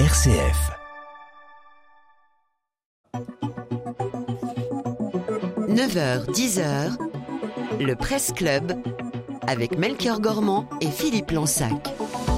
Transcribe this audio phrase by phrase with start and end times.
[0.00, 0.72] RCF.
[5.68, 6.98] «9h, 10h,
[7.78, 8.72] le Presse Club
[9.46, 11.94] avec Melchior Gormand et Philippe Lansac.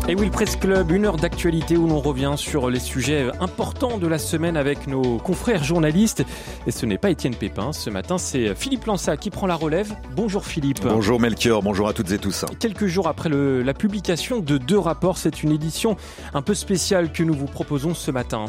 [0.09, 3.99] Et oui, le Presse Club, une heure d'actualité où l'on revient sur les sujets importants
[3.99, 6.25] de la semaine avec nos confrères journalistes.
[6.69, 9.93] Et ce n'est pas Étienne Pépin, ce matin c'est Philippe Lança qui prend la relève.
[10.15, 10.87] Bonjour Philippe.
[10.87, 12.45] Bonjour Melchior, bonjour à toutes et tous.
[12.61, 15.97] Quelques jours après le, la publication de deux rapports, c'est une édition
[16.35, 18.45] un peu spéciale que nous vous proposons ce matin.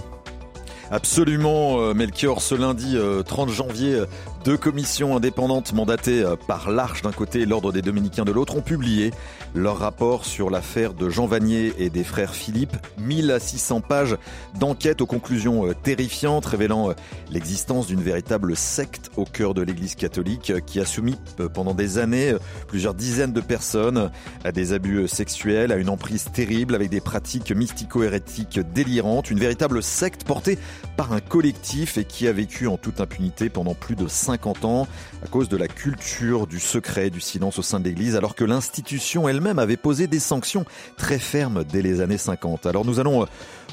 [0.89, 4.03] Absolument, euh, Melchior, ce lundi 30 euh, janvier,
[4.45, 8.55] deux commissions indépendantes mandatées euh, par l'Arche d'un côté et l'Ordre des Dominicains de l'autre
[8.55, 9.11] ont publié
[9.55, 12.75] leur rapport sur l'affaire de Jean Vanier et des frères Philippe.
[12.99, 14.17] 1600 pages
[14.59, 16.93] d'enquête aux conclusions terrifiantes révélant
[17.31, 21.17] l'existence d'une véritable secte au cœur de l'Église catholique qui a soumis
[21.53, 22.35] pendant des années
[22.67, 24.11] plusieurs dizaines de personnes
[24.43, 29.81] à des abus sexuels, à une emprise terrible avec des pratiques mystico-hérétiques délirantes, une véritable
[29.81, 30.57] secte portée
[30.95, 34.87] par un collectif et qui a vécu en toute impunité pendant plus de 50 ans
[35.23, 38.43] à cause de la culture du secret, du silence au sein de l'Église, alors que
[38.43, 40.65] l'institution elle-même avait posé des sanctions
[40.97, 42.65] très fermes dès les années 50.
[42.65, 43.25] Alors nous allons euh,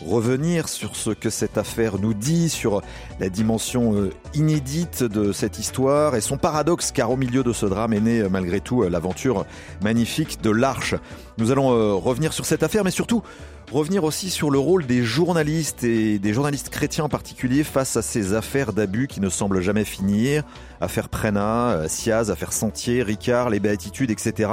[0.04, 2.82] revenir sur ce que cette affaire nous dit, sur
[3.18, 7.66] la dimension euh, inédite de cette histoire et son paradoxe, car au milieu de ce
[7.66, 9.46] drame est née malgré tout l'aventure
[9.82, 10.94] magnifique de l'Arche.
[11.38, 13.22] Nous allons euh, revenir sur cette affaire, mais surtout
[13.72, 18.02] revenir aussi sur le rôle des journalistes et des journalistes chrétiens en particulier face à
[18.02, 20.42] ces affaires d'abus qui ne semblent jamais finir.
[20.80, 24.50] Affaire Prena, Siaz, affaire Sentier, Ricard, les béatitudes, etc.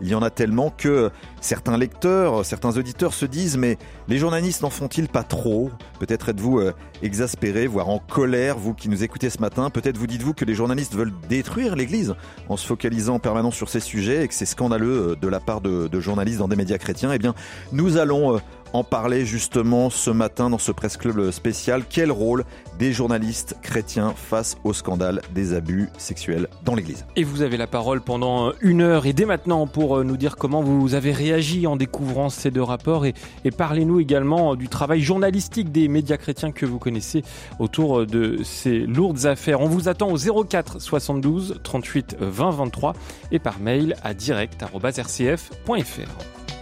[0.00, 4.62] Il y en a tellement que certains lecteurs, certains auditeurs se disent mais les journalistes
[4.62, 5.70] n'en font-ils pas trop?
[5.98, 9.70] Peut-être êtes-vous euh, exaspéré, voire en colère, vous qui nous écoutez ce matin.
[9.70, 12.14] Peut-être vous dites-vous que les journalistes veulent détruire l'Église
[12.48, 15.40] en se focalisant en permanence sur ces sujets et que c'est scandaleux euh, de la
[15.40, 17.12] part de, de journalistes dans des médias chrétiens.
[17.12, 17.34] Eh bien,
[17.72, 18.38] nous allons euh,
[18.72, 21.82] en parler justement ce matin dans ce Presse Club spécial.
[21.88, 22.44] Quel rôle
[22.78, 27.04] des journalistes chrétiens face au scandale des abus sexuels dans l'Église?
[27.16, 30.36] Et vous avez la parole pendant une heure et dès maintenant pour euh, nous dire
[30.36, 35.00] comment vous avez réagi en découvrant ces deux rapports et, et parlez-nous également du travail
[35.00, 37.22] journalistique des médias chrétiens que vous connaissez
[37.58, 39.60] autour de ces lourdes affaires.
[39.60, 42.94] On vous attend au 04 72 38 20 23
[43.32, 46.59] et par mail à direct.rcf.fr.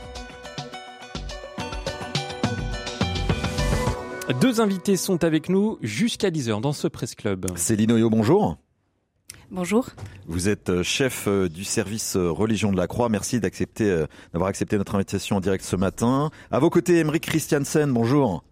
[4.35, 7.47] Deux invités sont avec nous jusqu'à 10h dans ce Presse Club.
[7.57, 8.59] Céline Oyo, bonjour.
[9.51, 9.87] Bonjour.
[10.27, 13.09] Vous êtes euh, chef euh, du service euh, religion de la Croix.
[13.09, 16.31] Merci d'accepter, d'avoir accepté notre invitation en direct ce matin.
[16.51, 18.45] À vos côtés, Émeric Christiansen, bonjour.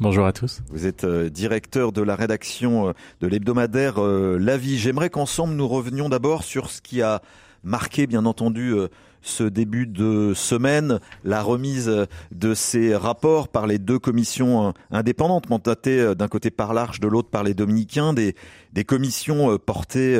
[0.00, 0.62] Bonjour à tous.
[0.68, 4.78] Vous êtes directeur de la rédaction de l'hebdomadaire La Vie.
[4.78, 7.22] J'aimerais qu'ensemble nous revenions d'abord sur ce qui a
[7.62, 8.74] marqué, bien entendu,
[9.22, 15.50] ce début de semaine la remise de ces rapports par les deux commissions euh, indépendantes
[15.50, 18.34] mandatées euh, d'un côté par l'Arche, de l'autre par les Dominicains, des,
[18.72, 20.18] des commissions euh, portées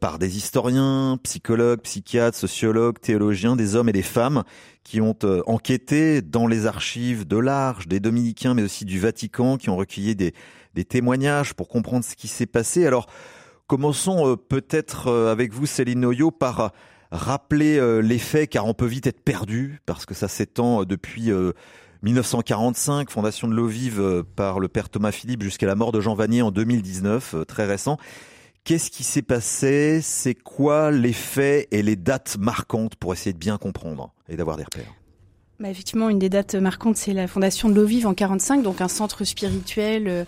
[0.00, 4.44] par des historiens, psychologues, psychiatres, sociologues, théologiens, des hommes et des femmes
[4.84, 9.70] qui ont enquêté dans les archives de l'Arche, des Dominicains, mais aussi du Vatican, qui
[9.70, 10.34] ont recueilli des,
[10.74, 12.86] des témoignages pour comprendre ce qui s'est passé.
[12.86, 13.06] Alors,
[13.66, 16.72] commençons peut-être avec vous, Céline Noyot, par
[17.14, 20.84] rappeler euh, les faits car on peut vite être perdu parce que ça s'étend euh,
[20.84, 21.30] depuis
[22.02, 26.00] 1945, euh, fondation de l'eau vive par le père Thomas Philippe jusqu'à la mort de
[26.00, 27.96] Jean Vanier en 2019, très récent.
[28.64, 30.00] Qu'est-ce qui s'est passé?
[30.02, 34.56] C'est quoi les faits et les dates marquantes pour essayer de bien comprendre et d'avoir
[34.56, 34.92] des repères?
[35.60, 38.80] Bah Effectivement, une des dates marquantes, c'est la fondation de l'eau vive en 45, donc
[38.80, 40.26] un centre spirituel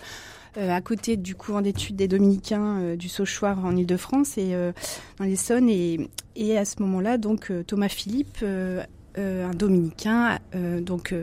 [0.57, 4.71] à côté du couvent d'études des Dominicains euh, du Sauchoir en Ile-de-France et euh,
[5.19, 5.69] dans l'Essonne.
[5.69, 6.09] Et,
[6.57, 10.37] à ce moment-là, donc Thomas Philippe, un Dominicain,
[10.81, 11.15] donc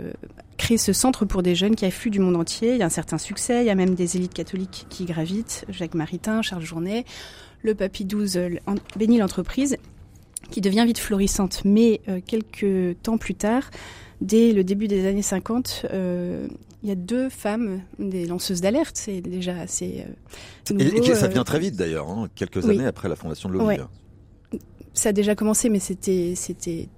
[0.56, 2.72] crée ce centre pour des jeunes qui affluent du monde entier.
[2.72, 5.66] Il y a un certain succès, il y a même des élites catholiques qui gravitent,
[5.68, 7.04] Jacques Maritain, Charles Journet,
[7.62, 8.40] le Papy 12
[8.96, 9.76] bénit l'entreprise,
[10.50, 11.62] qui devient vite florissante.
[11.64, 13.70] Mais quelques temps plus tard,
[14.24, 16.48] dès le début des années 50, euh,
[16.82, 18.96] il y a deux femmes, des lanceuses d'alerte.
[18.96, 20.04] C'est déjà assez
[20.70, 23.54] euh, Et, ça euh, vient très vite d'ailleurs, hein, quelques années après la fondation de
[23.54, 23.80] l'ONU.
[24.92, 26.88] Ça a déjà commencé, mais c'était c'était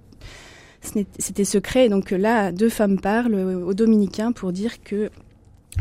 [0.81, 1.89] c'était secret.
[1.89, 5.09] Donc là, deux femmes parlent aux Dominicains pour dire que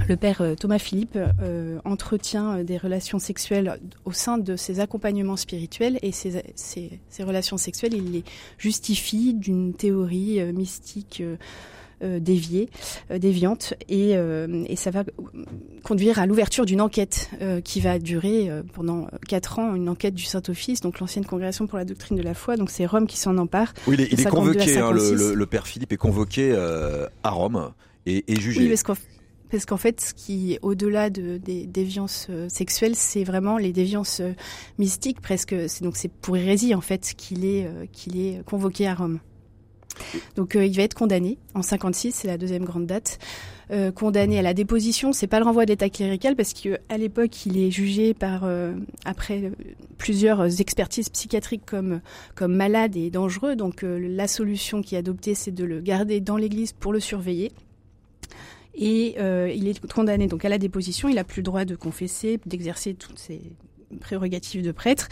[0.09, 4.81] le père euh, Thomas Philippe euh, entretient euh, des relations sexuelles au sein de ses
[4.81, 8.25] accompagnements spirituels et ces, ces, ces relations sexuelles, il les
[8.59, 11.23] justifie d'une théorie mystique
[12.03, 12.69] déviée,
[13.11, 15.05] déviante, et, et, ça va
[15.83, 17.31] conduire à l'ouverture d'une enquête
[17.65, 21.85] qui va durer pendant quatre ans, une enquête du Saint-Office, donc l'ancienne congrégation pour la
[21.85, 23.73] doctrine de la foi, donc c'est Rome qui s'en empare.
[23.87, 27.31] Oui, il est, il est convoqué, hein, le, le, le, père Philippe est convoqué à
[27.31, 27.73] Rome
[28.05, 28.61] et, et jugé.
[28.61, 28.69] Oui,
[29.51, 34.21] parce qu'en fait, ce qui, au-delà de, des déviances euh, sexuelles, c'est vraiment les déviances
[34.21, 34.33] euh,
[34.79, 35.55] mystiques, presque.
[35.81, 37.85] Donc c'est pour hérésie en fait qu'il est euh,
[38.15, 39.21] est convoqué à Rome.
[40.35, 43.19] Donc il va être condamné en 56, c'est la deuxième grande date.
[43.95, 47.71] condamné à la déposition, c'est pas le renvoi d'état clérical parce qu'à l'époque il est
[47.71, 48.47] jugé par
[49.07, 49.53] après
[49.97, 52.03] plusieurs expertises psychiatriques comme
[52.35, 53.57] comme malade et dangereux.
[53.57, 57.51] Donc la solution qui est adoptée, c'est de le garder dans l'église pour le surveiller
[58.77, 61.09] et euh, il est condamné donc à la déposition.
[61.09, 63.41] Il n'a plus le droit de confesser, d'exercer toutes ses
[64.01, 65.09] prérogatives de prêtre.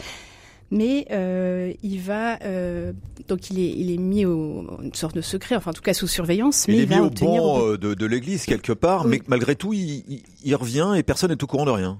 [0.71, 2.91] Mais euh, il va euh,
[3.27, 5.93] donc il est il est mis au une sorte de secret, enfin en tout cas
[5.93, 6.65] sous surveillance.
[6.67, 9.55] Il mais est il va mis au banc de, de l'église quelque part, mais malgré
[9.55, 11.99] tout, il, il- il revient et personne n'est au courant de rien.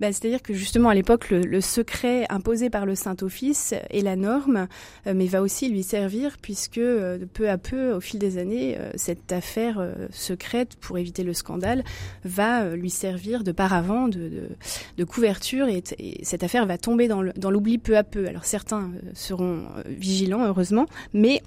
[0.00, 4.66] Bah, C'est-à-dire que justement à l'époque, le, secret imposé par le Saint-Office est la norme,
[5.06, 8.76] euh, mais va aussi lui servir puisque euh, peu à peu, au fil des années,
[8.78, 11.84] euh, cette affaire secrète, pour éviter le scandale,
[12.24, 17.78] va lui servir de paravent, de, couverture, et, et cette affaire va tomber dans l'oubli
[17.78, 18.26] peu à peu.
[18.26, 21.42] Alors certains seront vigilants, heureusement, mais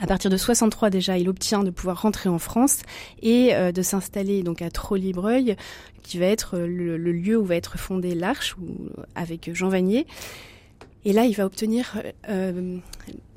[0.00, 2.78] à partir de 63 déjà, il obtient de pouvoir rentrer en France
[3.22, 5.56] et euh, de s'installer donc à Trollibreuil,
[6.02, 10.06] qui va être euh, le, lieu où va être fondée l'Arche, ou- avec Jean Vanier.
[11.04, 12.78] Et là, il va obtenir, euh,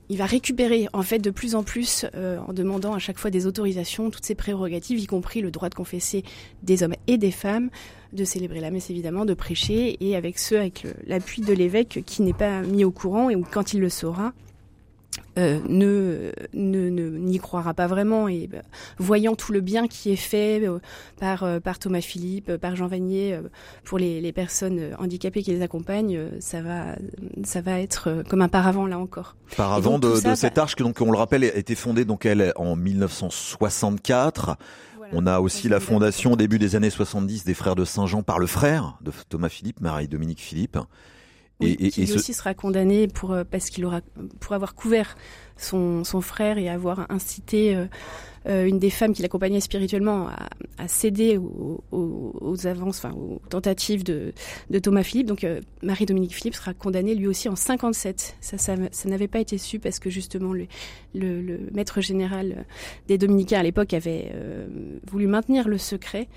[0.10, 3.30] il va récupérer en fait de plus en plus, euh, en demandant à chaque fois
[3.30, 6.24] des autorisations, toutes ses prérogatives, y compris le droit de confesser
[6.62, 7.70] des hommes et des femmes,
[8.14, 12.22] de célébrer la messe évidemment, de prêcher, et avec ce, avec l'appui de l'évêque qui
[12.22, 14.34] n'est pas mis au courant et quand il le saura,
[15.38, 18.60] euh, ne ne ne- n'y croira pas vraiment et bah,
[18.98, 20.80] voyant tout le bien qui est fait euh,
[21.20, 23.40] par euh, par Thomas Philippe, par Jean Vanier
[23.84, 26.96] pour les, les personnes handicapées qui les accompagnent, ça va
[27.44, 29.36] ça va être comme un paravent là encore.
[29.58, 31.44] Par Et avant donc, de, tout ça, de cette arche que donc on le rappelle
[31.44, 34.58] a été fondée donc elle en 1964.
[35.16, 38.40] On a aussi la fondation au début des années 70 des frères de Saint-Jean par
[38.40, 40.78] le frère de Thomas Philippe, Marie-Dominique Philippe.
[41.66, 44.02] Et, et, qui et lui ce- aussi sera condamné pour euh, parce qu'il aura
[44.40, 45.16] pour avoir couvert
[45.58, 47.86] son, frère et avoir incité euh,
[48.48, 50.28] euh, une des femmes qui l'accompagnait spirituellement
[50.78, 54.34] à, céder aux, avances, enfin aux tentatives de,
[54.82, 55.28] Thomas Philippe.
[55.28, 58.36] Donc euh, Marie-Dominique Philippe sera condamné lui aussi en 57.
[58.42, 60.68] Ça, n'avait pas été su parce que justement le,
[61.74, 62.66] maître général
[63.08, 64.32] des Dominicains à l'époque avait
[65.10, 66.28] voulu maintenir le secret,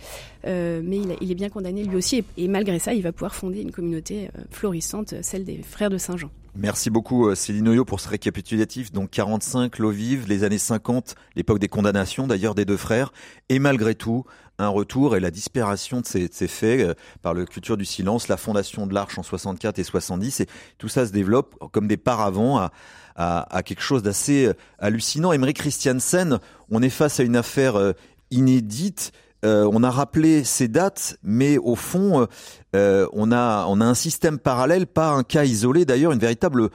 [0.45, 2.25] mais il, est bien condamné lui aussi.
[2.37, 6.31] Et, malgré ça, il va pouvoir fonder une communauté florissante, celle des frères de Saint-Jean.
[6.59, 8.91] Merci beaucoup euh, Céline Oyo pour ce récapitulatif.
[8.91, 13.13] Donc 45, l'eau vive, les années 50, l'époque des condamnations d'ailleurs des deux frères.
[13.51, 14.25] Et malgré tout,
[14.59, 18.39] un retour et la disparition de ces, faits euh, par le culture du silence, la
[18.39, 20.41] fondation de l'Arche en 64 et 70.
[20.41, 20.47] Et
[20.79, 22.71] tout ça se développe comme des paravents
[23.17, 25.33] à, quelque chose d'assez euh, hallucinant.
[25.33, 26.39] Emery Christiansen,
[26.71, 27.93] on est face à une affaire
[28.31, 29.13] inédite.
[29.47, 32.27] Euh, on a rappelé ces dates, mais au fond, euh,
[32.75, 36.71] euh, on a un système parallèle, pas un cas isolé d'ailleurs, une véritable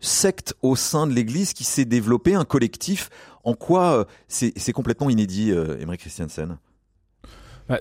[0.00, 3.08] secte au sein de l'Église qui s'est développée, un collectif.
[3.44, 6.58] En quoi c'est complètement inédit, Emery Christiansen?
[7.68, 7.78] Bah,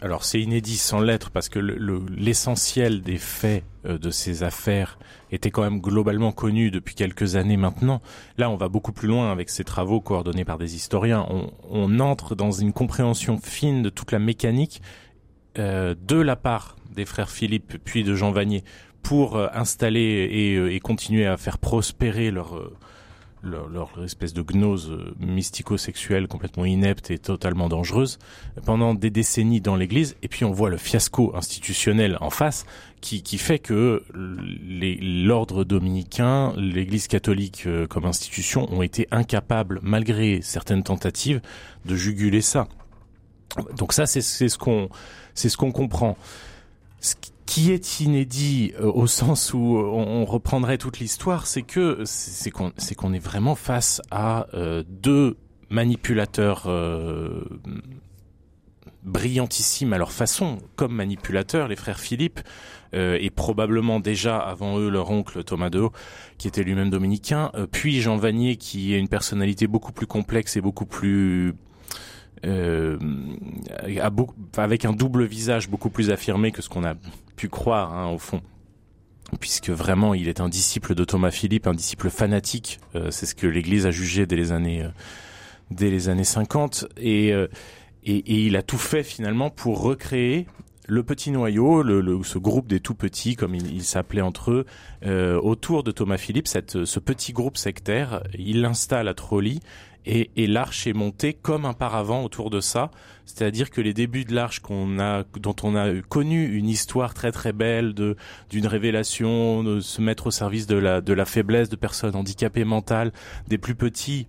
[0.00, 4.42] alors c'est inédit sans l'être parce que le- le- l'essentiel des faits euh, de ces
[4.42, 4.98] affaires
[5.30, 8.00] était quand même globalement connu depuis quelques années maintenant.
[8.38, 11.26] Là, on va beaucoup plus loin avec ces travaux coordonnés par des historiens.
[11.28, 14.80] On, on entre dans une compréhension fine de toute la mécanique
[15.58, 18.64] euh, de la part des frères Philippe puis de Jean Vanier
[19.02, 22.54] pour euh, installer et, euh, et continuer à faire prospérer leur
[23.42, 28.18] leur, espèce de gnose euh, mystico-sexuelle complètement inepte et totalement dangereuse
[28.64, 30.16] pendant des décennies dans l'Église.
[30.22, 32.66] Et puis on voit le fiasco institutionnel en face
[33.00, 40.40] qui, qui fait que l'ordre dominicain, l'Église catholique euh, comme institution ont été incapables, malgré
[40.42, 41.40] certaines tentatives,
[41.84, 42.68] de juguler ça.
[43.76, 44.88] Donc ça, c'est ce qu'on
[45.34, 46.16] ce qu'on comprend.
[47.56, 53.12] Est inédit euh, au sens où on, on reprendrait toute l'histoire, c'est que c'est qu'on
[53.12, 55.36] est vraiment face à euh, deux
[55.70, 57.44] manipulateurs euh,
[59.02, 62.40] brillantissimes à leur façon, comme manipulateurs, les frères Philippe,
[62.94, 65.92] euh, et probablement déjà avant eux leur oncle Thomas de Haut,
[66.38, 70.56] qui était lui-même dominicain, euh, puis Jean Vanier, qui est une personnalité beaucoup plus complexe
[70.56, 71.54] et beaucoup plus
[72.44, 72.98] euh,
[74.56, 76.94] avec un double visage beaucoup plus affirmé que ce qu'on a
[77.36, 78.40] pu croire hein, au fond.
[79.40, 83.34] Puisque vraiment il est un disciple de Thomas Philippe, un disciple fanatique, euh, c'est ce
[83.34, 84.88] que l'Église a jugé dès les années euh,
[85.70, 87.34] dès les années 50 et,
[88.04, 90.46] il a tout fait finalement pour recréer
[90.86, 91.84] le petit noyau,
[92.24, 94.64] ce groupe des tout petits, comme ils s'appelaient entre
[95.04, 99.60] eux, autour de Thomas Philippe, ce petit groupe sectaire, il l'installe à Trolly
[100.08, 102.90] et, et l'arche est montée comme un paravent autour de ça.
[103.26, 107.30] C'est-à-dire que les débuts de l'arche qu'on a, dont on a connu une histoire très
[107.30, 108.16] très belle de
[108.48, 112.64] d'une révélation, de se mettre au service de la de la faiblesse de personnes handicapées
[112.64, 113.12] mentales,
[113.48, 114.26] des plus petits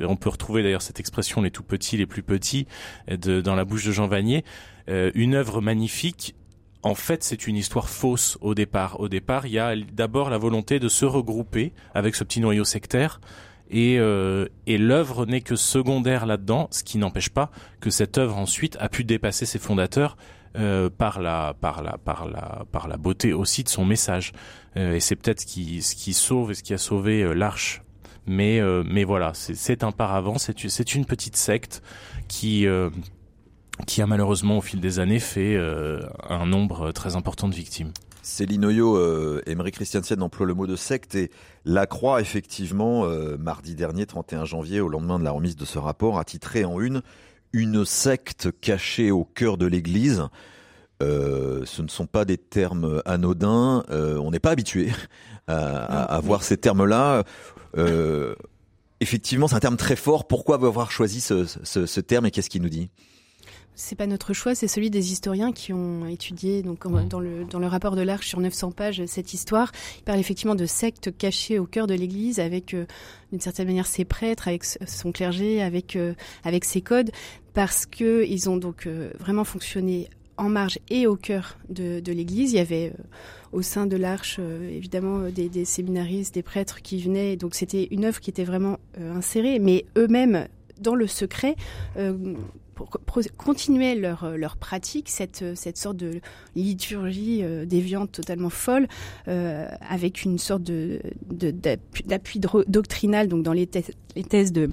[0.00, 2.66] on peut retrouver d'ailleurs cette expression les tout petits, les plus petits
[3.08, 4.44] de, dans la bouche de Jean Vanier.
[4.88, 6.34] Euh, une œuvre magnifique.
[6.82, 8.98] En fait, c'est une histoire fausse au départ.
[8.98, 12.64] Au départ, il y a d'abord la volonté de se regrouper avec ce petit noyau
[12.64, 13.20] sectaire.
[13.70, 18.36] Et, euh, et l'œuvre n'est que secondaire là-dedans, ce qui n'empêche pas que cette œuvre
[18.36, 20.16] ensuite a pu dépasser ses fondateurs
[20.56, 21.54] euh, par la
[22.98, 24.32] beauté aussi de son message.
[24.76, 25.46] et c'est peut-être ce
[25.94, 27.82] qui sauve et ce qui a sauvé l'arche
[28.28, 31.82] mais euh, voilà, c'est un paravent, c'est une petite secte
[32.28, 32.90] qui euh,
[33.98, 37.92] a malheureusement au fil des années fait euh, un nombre très important de victimes.
[38.28, 41.30] Céline Oyo, euh, Emery Christiansen emploie le mot de secte et
[41.64, 43.06] la Croix, effectivement,
[43.38, 46.80] mardi dernier, 31 janvier, au lendemain de la remise de ce rapport, a titré en
[46.80, 47.02] une
[47.54, 50.28] une secte cachée au cœur de l'Église.
[51.00, 53.84] ce ne sont pas des termes anodins.
[53.90, 54.90] on n'est pas habitué
[55.46, 57.24] à, à, voir ces termes-là.
[57.76, 58.34] Euh,
[59.00, 60.26] effectivement, c'est un terme très fort.
[60.26, 62.90] Pourquoi avoir choisi ce, ce, ce terme et qu'est-ce qu'il nous dit?
[63.78, 67.58] C'est pas notre choix, c'est celui des historiens qui ont étudié donc dans le dans
[67.58, 69.72] le rapport de l'Arche sur 900 pages cette histoire.
[69.98, 72.86] Il parle effectivement de sectes cachées au cœur de l'Église, avec euh,
[73.32, 77.10] d'une certaine manière ses prêtres, avec son clergé, avec euh, avec ses codes,
[77.54, 78.86] parce que ils ont donc
[79.18, 80.08] vraiment fonctionné
[80.38, 82.52] en marge et au cœur de, de l'Église.
[82.52, 82.92] Il y avait
[83.52, 87.36] au sein de l'Arche, euh, évidemment, euh, des, des, séminaristes, des prêtres qui venaient.
[87.36, 90.48] Donc c'était une œuvre qui était vraiment euh, insérée, mais eux-mêmes,
[90.80, 91.56] dans le secret,
[92.86, 96.20] pour, continuer leur, leur pratique, cette, cette sorte de
[96.54, 98.86] liturgie déviante totalement folle,
[99.26, 104.70] avec une sorte d'appui doctrinal dans les, thèses, les de,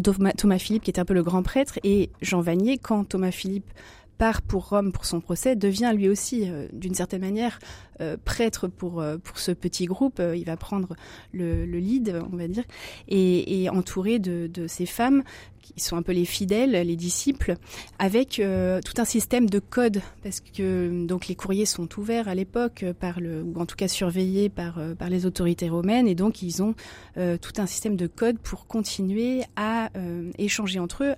[0.00, 3.70] Thomas Philippe, qui était un peu le grand prêtre, et Jean Vanier, quand Thomas Philippe
[4.16, 7.58] part pour Rome pour son procès, devient lui aussi, euh, d'une certaine manière,
[8.00, 10.20] euh, prêtre pour, euh, pour ce petit groupe.
[10.34, 10.96] il va prendre
[11.32, 12.64] le, le, lead, on va dire,
[13.08, 15.22] et, et entouré de, de ces femmes
[15.60, 17.56] qui sont un peu les fidèles, les disciples,
[17.98, 22.84] avec tout un système de code, parce que donc les courriers sont ouverts à l'époque
[23.00, 26.62] par le, ou en tout cas surveillés par par les autorités romaines, et donc ils
[26.62, 26.76] ont
[27.16, 29.90] tout un système de code pour continuer à
[30.38, 31.14] échanger entre eux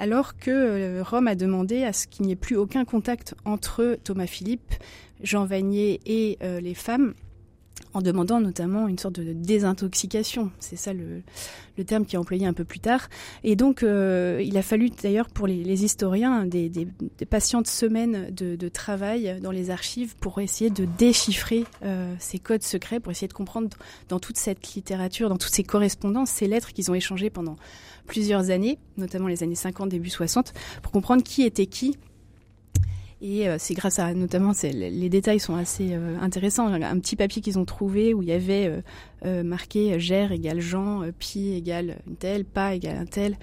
[0.00, 3.98] alors que euh, Rome a demandé à ce qu'il n'y ait plus aucun contact entre
[4.02, 4.74] Thomas Philippe,
[5.22, 7.14] Jean Vanier et euh, les femmes
[7.94, 10.50] en demandant notamment une sorte de désintoxication.
[10.58, 11.22] C'est ça le,
[11.86, 13.08] terme qui est employé un peu plus tard.
[13.42, 16.86] Et donc, euh, il a fallu d'ailleurs pour les, historiens des, des,
[17.24, 21.64] patientes semaines de, travail dans les archives pour essayer de déchiffrer
[22.18, 23.70] ces codes secrets, pour essayer de comprendre
[24.10, 27.56] dans toute cette littérature, dans toutes ces correspondances, ces lettres qu'ils ont échangées pendant
[28.06, 31.96] plusieurs années, notamment les années 50, début 60, pour comprendre qui était qui
[33.22, 36.66] et euh, c'est grâce à, notamment, les détails sont assez euh, intéressants.
[36.68, 38.82] Un petit papier qu'ils ont trouvé où il y avait
[39.26, 43.36] euh, marqué Gère égale Jean, Pi égale une telle, Pas égale un tel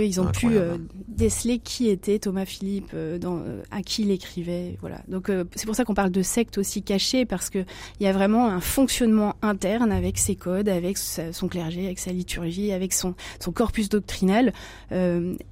[0.00, 4.10] qu'ils ont pu euh, déceler qui était Thomas Philippe, euh, dans, euh, à qui il
[4.10, 4.76] écrivait.
[4.80, 5.00] Voilà.
[5.08, 7.64] Donc c'est pour ça qu'on parle de secte aussi cachée parce que
[8.00, 12.12] il y a vraiment un fonctionnement interne avec ses codes, avec son clergé, avec sa
[12.12, 14.52] liturgie, avec son, son corpus doctrinal,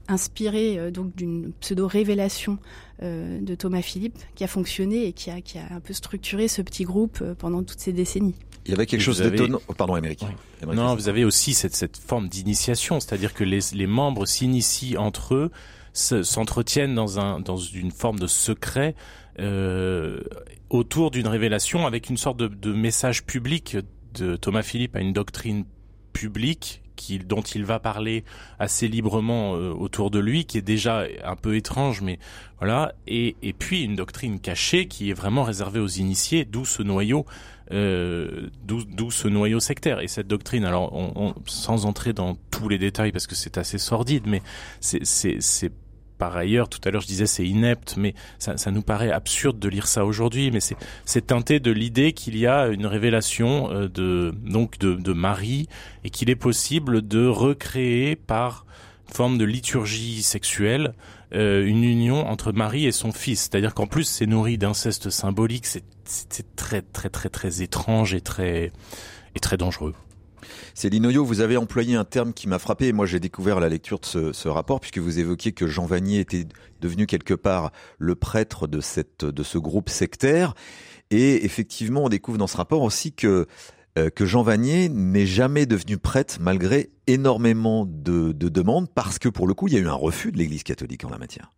[0.09, 2.59] inspiré donc d'une pseudo révélation
[3.01, 6.63] de Thomas Philippe qui a fonctionné et qui a, qui a un peu structuré ce
[6.63, 8.35] petit groupe pendant toutes ces décennies.
[8.65, 9.61] Il y avait quelque chose d'étonnant.
[9.69, 10.25] Oh, pardon, Amérique.
[10.67, 15.35] Non, vous avez aussi cette, cette forme d'initiation, c'est-à-dire que les, les membres s'initient entre
[15.35, 15.51] eux,
[15.93, 18.95] s'entretiennent dans, un, dans une forme de secret
[19.41, 20.21] euh,
[20.71, 23.77] autour d'une révélation avec une sorte de, de message public
[24.15, 25.65] de Thomas Philippe à une doctrine
[26.13, 26.83] publique
[27.27, 28.25] dont il va parler
[28.59, 32.19] assez librement euh, autour de lui, qui est déjà un peu étrange, mais
[32.59, 32.95] voilà.
[33.07, 37.27] Et, et puis une doctrine cachée qui est vraiment réservée aux initiés, d'où ce noyau
[37.71, 40.01] euh, d'où ce noyau sectaire.
[40.01, 40.93] Et cette doctrine, alors
[41.47, 44.43] sans entrer dans tous les détails parce que c'est assez sordide, mais
[44.81, 45.73] c'est
[46.19, 49.69] par ailleurs, tout à l'heure je disais c'est inepte, mais ça, nous paraît absurde de
[49.69, 54.33] lire ça aujourd'hui, mais c'est teinté de l'idée qu'il y a une révélation euh, de
[54.45, 55.67] donc de Marie
[56.05, 58.67] et qu'il est possible de recréer par
[59.15, 60.95] forme de liturgie sexuelle
[61.35, 63.41] euh, une union entre Marie et son fils.
[63.43, 65.67] C'est-à-dire qu'en plus, c'est nourri d'inceste symbolique.
[65.67, 68.73] C'est très, très, très, très étrange et très,
[69.41, 69.95] très dangereux.
[70.75, 73.69] Céline Oyo, vous avez employé un terme qui m'a frappé et moi j'ai découvert la
[73.69, 76.47] lecture de ce, ce, rapport puisque vous évoquiez que Jean Vanier était
[76.81, 80.55] devenu quelque part le prêtre de, cette, de ce groupe sectaire
[81.11, 83.47] et effectivement on découvre dans ce rapport aussi que
[83.99, 89.29] euh, que Jean Vanier n'est jamais devenu prêtre malgré énormément de, de demandes parce que
[89.29, 91.51] pour le coup il y a eu un refus de l'Église catholique en la matière.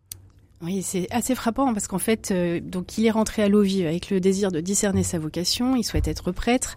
[0.63, 4.09] Oui, c'est assez frappant parce qu'en fait, euh, donc il est rentré à Lovive avec
[4.09, 5.77] le désir de discerner sa vocation.
[5.77, 6.77] Il souhaite être prêtre.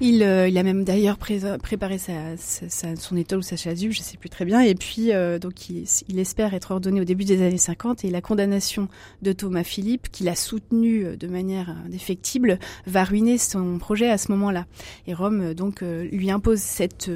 [0.00, 4.00] Il, euh, il a même d'ailleurs préparé sa, sa, son étole ou sa chasuble, je
[4.00, 4.60] sais plus très bien.
[4.60, 8.04] Et puis, euh, donc, il, il, espère être ordonné au début des années 50.
[8.04, 8.88] Et la condamnation
[9.22, 14.18] de Thomas Philippe, qu'il a soutenu euh, de manière indéfectible, va ruiner son projet à
[14.18, 14.66] ce moment-là.
[15.08, 17.10] Et Rome, donc, lui impose cette,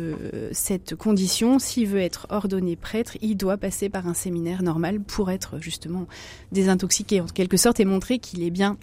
[0.51, 1.59] cette condition.
[1.59, 6.07] S'il veut être ordonné prêtre, il doit passer par un séminaire normal pour être justement
[6.51, 8.77] désintoxiqué, en quelque sorte, et montrer qu'il est bien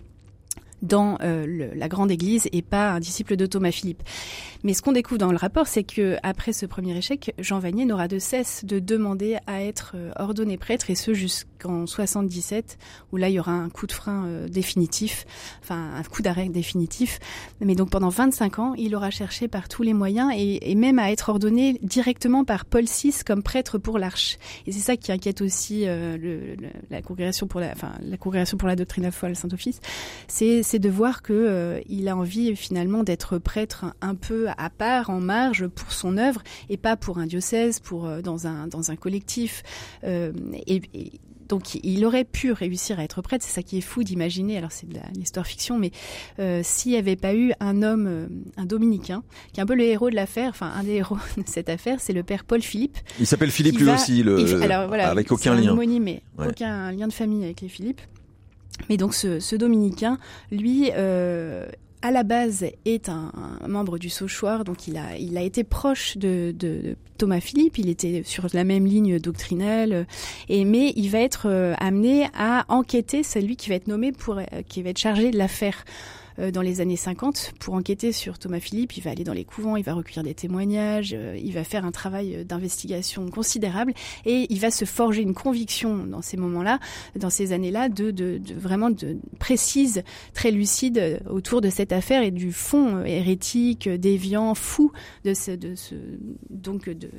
[0.82, 4.04] dans euh, la grande église et pas un disciple de Thomas Philippe.
[4.64, 7.86] Mais ce qu'on découvre dans le rapport, c'est que après ce premier échec, Jean Vanier
[7.86, 12.78] n'aura de cesse de demander à être euh, ordonné prêtre et ce jusqu'en 77
[13.12, 15.26] où là il y aura un coup de frein euh, définitif,
[15.62, 17.20] enfin un coup d'arrêt définitif.
[17.62, 21.12] Mais donc pendant 25 ans, il aura cherché par tous les moyens et, même à
[21.12, 24.38] être ordonné directement par Paul VI comme prêtre pour l'Arche.
[24.66, 25.86] Et c'est ça qui inquiète aussi
[26.90, 29.82] la congrégation pour la, enfin la congrégation pour la doctrine de foi, le Saint Office.
[30.28, 34.70] C'est c'est de voir que euh, il a envie finalement d'être prêtre un peu à
[34.70, 38.68] part, en marge pour son œuvre et pas pour un diocèse, pour euh, dans un
[38.68, 39.64] dans un collectif.
[40.04, 40.32] Euh,
[40.68, 41.12] et, et,
[41.50, 44.72] donc il aurait pu réussir à être prêtre, c'est ça qui est fou d'imaginer, alors
[44.72, 45.92] c'est de l'histoire fiction, mais
[46.38, 49.76] euh, s'il n'y avait pas eu un homme, euh, un dominicain, qui est un peu
[49.76, 52.62] le héros de l'affaire, enfin un des héros de cette affaire, c'est le père Paul
[52.62, 52.98] Philippe.
[53.20, 55.72] Il s'appelle Philippe lui va, aussi, le, et, alors, voilà, avec aucun lien.
[55.72, 56.48] Homonyme, mais ouais.
[56.50, 58.02] aucun lien de famille avec les Philippe.
[58.88, 60.18] Mais donc ce, dominicain,
[60.52, 61.68] lui, euh,
[62.02, 63.32] à la base est un,
[63.68, 66.56] membre du Sauchoir, donc il a, il a été proche de,
[67.18, 70.08] Thomas Philippe, il était sur la même ligne doctrinelle,
[70.48, 74.14] et, mais il va être euh, amené à enquêter, c'est lui qui va être nommé
[74.14, 75.84] pour, euh, qui va être chargé de l'affaire
[76.54, 78.98] dans les années 50 pour enquêter sur Thomas Philippe.
[78.98, 81.92] Il va aller dans les couvents, il va recueillir des témoignages, il va faire un
[81.92, 83.94] travail d'investigation considérable
[84.26, 86.80] et il va se forger une conviction dans ces moments-là,
[87.16, 92.52] dans ces années-là, de, vraiment de précise, très lucide autour de cette affaire et du
[92.52, 94.92] fond hérétique, déviant, fou
[95.26, 95.96] de ce, de ce
[96.50, 97.10] donc de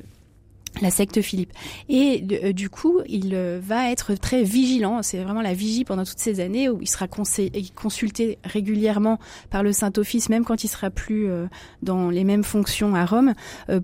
[0.79, 1.51] la secte Philippe.
[1.89, 5.01] Et euh, du coup, il euh, va être très vigilant.
[5.01, 9.73] C'est vraiment la vigie pendant toutes ces années où il sera consulté régulièrement par le
[9.73, 11.47] Saint-Office, même quand il sera plus euh,
[11.81, 13.33] dans les mêmes fonctions à Rome,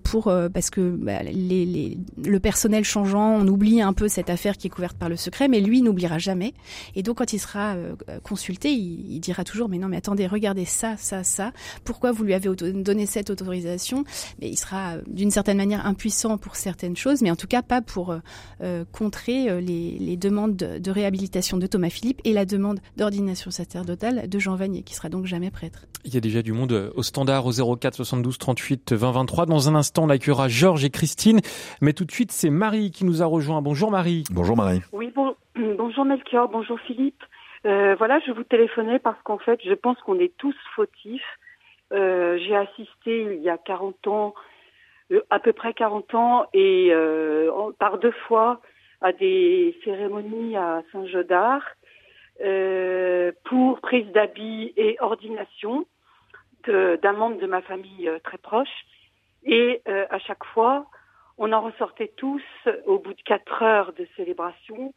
[0.04, 4.70] pour parce que bah, le personnel changeant, on oublie un peu cette affaire qui est
[4.70, 6.54] couverte par le secret, mais lui n'oubliera jamais.
[6.94, 7.76] Et donc, quand il sera
[8.22, 11.52] consulté, il, il, dira toujours "Mais non, mais attendez, regardez ça, ça, ça.
[11.84, 14.04] Pourquoi vous lui avez donné cette autorisation?
[14.40, 17.62] Mais il sera d'une certaine manière impuissant pour certains certaines choses, mais en tout cas
[17.62, 18.14] pas pour
[18.60, 22.78] euh, contrer euh, les, les, demandes de, de, réhabilitation de Thomas Philippe et la demande
[22.96, 25.86] d'ordination sacerdotale de Jean Vanier, qui sera donc jamais prêtre.
[26.04, 29.46] Il y a déjà du monde euh, au standard au 04 72 38 20 23.
[29.46, 31.40] Dans un instant, on accueillera Georges et Christine,
[31.80, 33.60] mais tout de suite, c'est Marie qui nous a rejoint.
[33.60, 34.22] Bonjour Marie.
[34.30, 34.80] Bonjour Marie.
[34.92, 35.34] Oui, bon,
[35.76, 37.22] bonjour Melchior, bonjour Philippe.
[37.66, 41.38] Euh, voilà, je vous téléphonais parce qu'en fait, je pense qu'on est tous fautifs.
[41.92, 44.34] Euh, J'ai assisté il y a 40 ans
[45.30, 48.60] à peu près 40 ans et euh, par deux fois
[49.00, 51.62] à des cérémonies à Saint-Jodard
[52.44, 55.86] euh, pour prise d'habits et ordination
[56.66, 58.84] d'un membre de ma famille euh, très proche.
[59.44, 60.86] Et euh, à chaque fois,
[61.38, 62.42] on en ressortait tous
[62.86, 64.92] au bout de quatre heures de célébration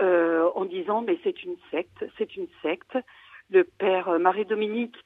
[0.00, 2.96] euh, en disant mais c'est une secte, c'est une secte.
[3.50, 4.96] Le père Marie-Dominique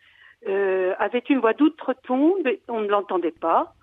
[0.47, 3.75] avait une voix d'outre-tombe, on ne l'entendait pas.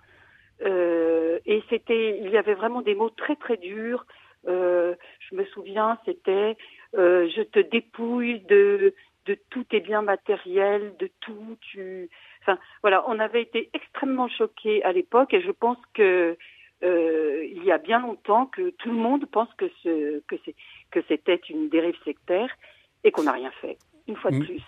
[0.62, 4.06] Euh, et c'était, il y avait vraiment des mots très très durs.
[4.46, 6.56] Euh, je me souviens, c'était
[6.96, 8.94] euh, je te dépouille de
[9.26, 11.56] de tous tes biens matériels, de tout.
[11.60, 12.10] Tu,
[12.42, 16.36] enfin voilà, on avait été extrêmement choqués à l'époque et je pense que
[16.82, 20.54] euh, il y a bien longtemps que tout le monde pense que ce que c'est
[20.90, 22.54] que c'était une dérive sectaire
[23.02, 23.78] et qu'on n'a rien fait.
[24.06, 24.62] Une fois de plus.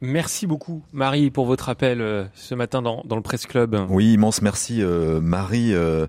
[0.00, 3.76] Merci beaucoup, Marie, pour votre appel euh, ce matin dans, dans le Presse Club.
[3.88, 5.74] Oui, immense merci, euh, Marie.
[5.74, 6.06] Euh,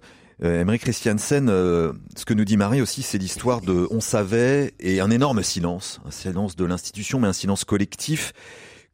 [0.61, 5.01] Emery Christiansen, euh, ce que nous dit Marie aussi, c'est l'histoire de on savait et
[5.01, 8.31] un énorme silence, un silence de l'institution, mais un silence collectif.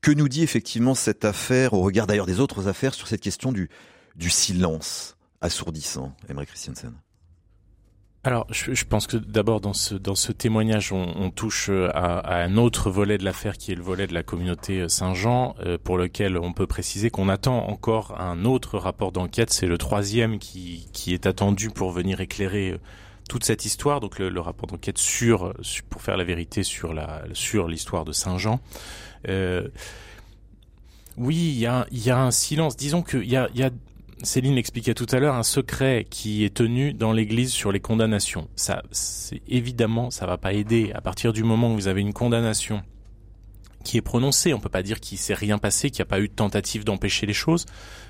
[0.01, 3.51] Que nous dit effectivement cette affaire, au regard d'ailleurs des autres affaires, sur cette question
[3.51, 3.69] du,
[4.15, 6.93] du silence assourdissant, Emery Christiansen?
[8.25, 12.57] Alors, je, pense que d'abord dans ce dans ce témoignage, on, touche euh, à, un
[12.57, 15.95] autre volet de l'affaire qui est le volet de la communauté euh, Saint-Jean, euh, pour
[15.95, 19.53] lequel on peut préciser qu'on attend encore un autre rapport d'enquête.
[19.53, 22.79] C'est le troisième qui qui est attendu pour venir éclairer
[23.29, 23.99] toute cette histoire.
[23.99, 25.53] Donc le, rapport d'enquête sur,
[25.91, 28.59] pour faire la vérité sur la sur l'histoire de Saint-Jean.
[31.17, 32.75] oui, il y a il y a un silence.
[32.75, 33.69] Disons qu'il y a il y a
[34.23, 38.47] Céline l'expliquait tout à l'heure, un secret qui est tenu dans l'Église sur les condamnations.
[38.55, 40.91] Ça, c'est évidemment, ça va pas aider.
[40.93, 42.81] À partir du moment où vous avez une condamnation
[43.83, 46.19] qui est prononcée, on peut pas dire qu'il s'est rien passé, qu'il n'y a pas
[46.19, 47.65] eu de tentative d'empêcher les choses,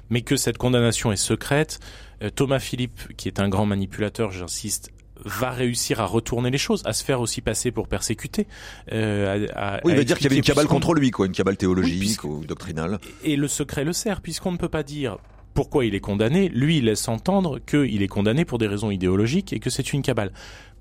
[0.09, 1.79] mais que cette condamnation est secrète.
[2.21, 4.91] Euh, Thomas Philippe, qui est un grand manipulateur, j'insiste,
[5.23, 8.47] va réussir à retourner les choses, à se faire aussi passer pour persécuté.
[8.91, 9.47] Euh,
[9.83, 12.23] oui, il va dire qu'il y avait une cabale contre lui, quoi, une cabale théologique
[12.23, 12.99] ou doctrinale.
[13.23, 15.17] Et le secret le sert, puisqu'on ne peut pas dire
[15.55, 16.49] pourquoi il est condamné.
[16.49, 20.03] Lui, il laisse entendre qu'il est condamné pour des raisons idéologiques et que c'est une
[20.03, 20.31] cabale.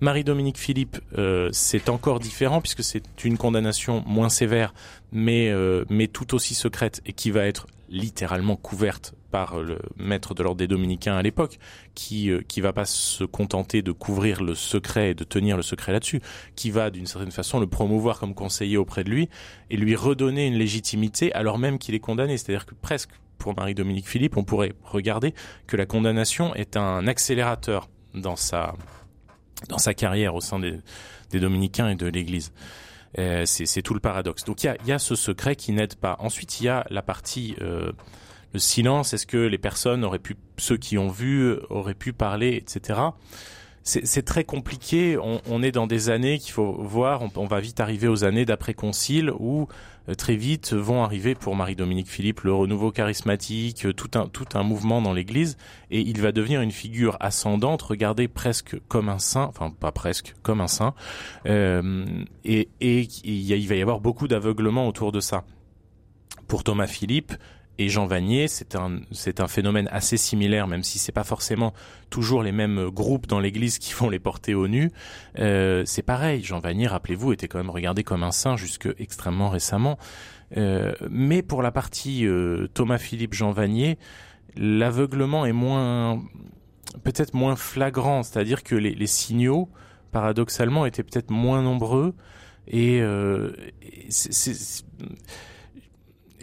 [0.00, 4.74] Marie-Dominique Philippe, euh, c'est encore différent puisque c'est une condamnation moins sévère,
[5.12, 10.34] mais euh, mais tout aussi secrète et qui va être littéralement couverte par le maître
[10.34, 11.60] de l'ordre des Dominicains à l'époque,
[11.94, 15.62] qui euh, qui va pas se contenter de couvrir le secret et de tenir le
[15.62, 16.20] secret là-dessus,
[16.56, 19.28] qui va d'une certaine façon le promouvoir comme conseiller auprès de lui
[19.70, 22.36] et lui redonner une légitimité alors même qu'il est condamné.
[22.36, 23.12] C'est-à-dire que presque
[23.44, 25.34] pour Marie-Dominique Philippe, on pourrait regarder
[25.66, 28.74] que la condamnation est un accélérateur dans sa
[29.68, 30.80] dans sa carrière au sein des,
[31.28, 32.54] des dominicains et de l'Église.
[33.18, 34.44] Euh, c'est tout le paradoxe.
[34.44, 36.16] Donc il y a, y a, ce secret qui n'aide pas.
[36.20, 37.92] Ensuite, il y a la partie euh,
[38.54, 39.12] le silence.
[39.12, 43.10] Est-ce que les personnes auraient pu, ceux qui ont vu, auraient pu parler, etc
[43.86, 45.18] c'est très compliqué.
[45.18, 47.20] On, est dans des années qu'il faut voir.
[47.20, 49.68] On, on, va vite arriver aux années d'après concile où
[50.12, 54.62] très vite vont arriver pour Marie-Dominique Philippe le renouveau charismatique, euh, tout un tout un
[54.62, 55.56] mouvement dans l'Église,
[55.90, 60.34] et il va devenir une figure ascendante, regardée presque comme un saint, enfin pas presque
[60.42, 60.94] comme un saint,
[61.46, 62.04] euh,
[62.44, 65.44] et, et il va y avoir beaucoup d'aveuglement autour de ça.
[66.48, 67.32] Pour Thomas Philippe,
[67.78, 71.72] et Jean Vanier, c'est un c'est un phénomène assez similaire, même si c'est pas forcément
[72.10, 74.90] toujours les mêmes groupes dans l'Église qui vont les porter au nu.
[75.38, 76.42] Euh, c'est pareil.
[76.42, 79.98] Jean Vanier, rappelez-vous, était quand même regardé comme un saint jusque extrêmement récemment.
[80.56, 83.98] Euh, mais pour la partie euh, Thomas Philippe Jean Vanier,
[84.56, 86.22] l'aveuglement est moins
[87.02, 89.68] peut-être moins flagrant, c'est-à-dire que les, les, signaux,
[90.12, 92.14] paradoxalement, étaient peut-être moins nombreux
[92.66, 93.50] et, euh,
[94.08, 94.84] c'est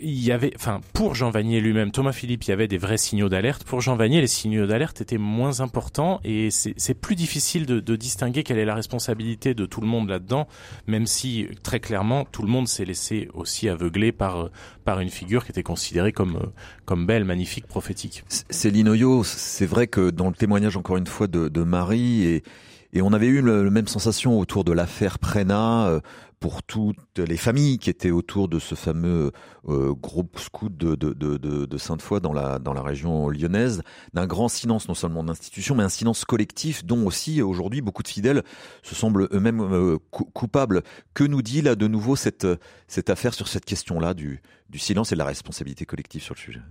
[0.01, 2.97] il y avait, enfin, pour Jean Vanier lui-même, Thomas Philippe, il y avait des vrais
[2.97, 3.63] signaux d'alerte.
[3.63, 8.43] Pour Jean Vanier, les signaux d'alerte étaient moins importants et c'est plus difficile de, distinguer
[8.43, 10.47] quelle est la responsabilité de tout le monde là-dedans,
[10.87, 14.49] même si très clairement tout le monde s'est laissé aussi aveugler par
[14.85, 16.51] par une figure qui était considérée comme
[16.85, 18.23] comme belle, magnifique, prophétique.
[18.49, 22.43] Céline Oyo, c'est vrai que dans le témoignage encore une fois de, de Marie et
[22.93, 25.99] et on avait eu la même sensation autour de l'affaire Prena, euh,
[26.41, 29.31] pour toutes les familles qui étaient autour de ce fameux
[29.69, 34.95] euh, groupe scout de Sainte-Foy dans la, dans la région lyonnaise, d'un grand silence non
[34.95, 38.43] seulement d'institution, mais un silence collectif dont aussi aujourd'hui beaucoup de fidèles
[38.81, 40.81] se semblent eux-mêmes euh, coupables.
[41.13, 42.47] Que nous dit là de nouveau cette,
[42.87, 46.39] cette affaire sur cette question-là du, du silence et de la responsabilité collective sur le
[46.39, 46.61] sujet?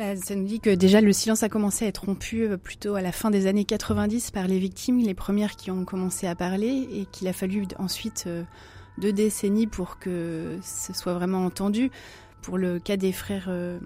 [0.00, 2.94] Bah, ça nous dit que déjà le silence a commencé à être rompu euh, plutôt
[2.94, 6.34] à la fin des années 90 par les victimes, les premières qui ont commencé à
[6.34, 8.42] parler, et qu'il a fallu ensuite euh,
[8.96, 11.90] deux décennies pour que ce soit vraiment entendu.
[12.40, 13.78] Pour le cas des frères euh,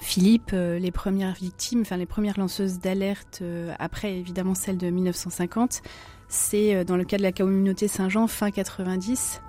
[0.00, 3.42] Philippe, les premières victimes, enfin les premières lanceuses d'alerte,
[3.78, 5.82] après évidemment celle de 1950,
[6.28, 9.42] c'est dans le cas de la communauté Saint-Jean fin 90.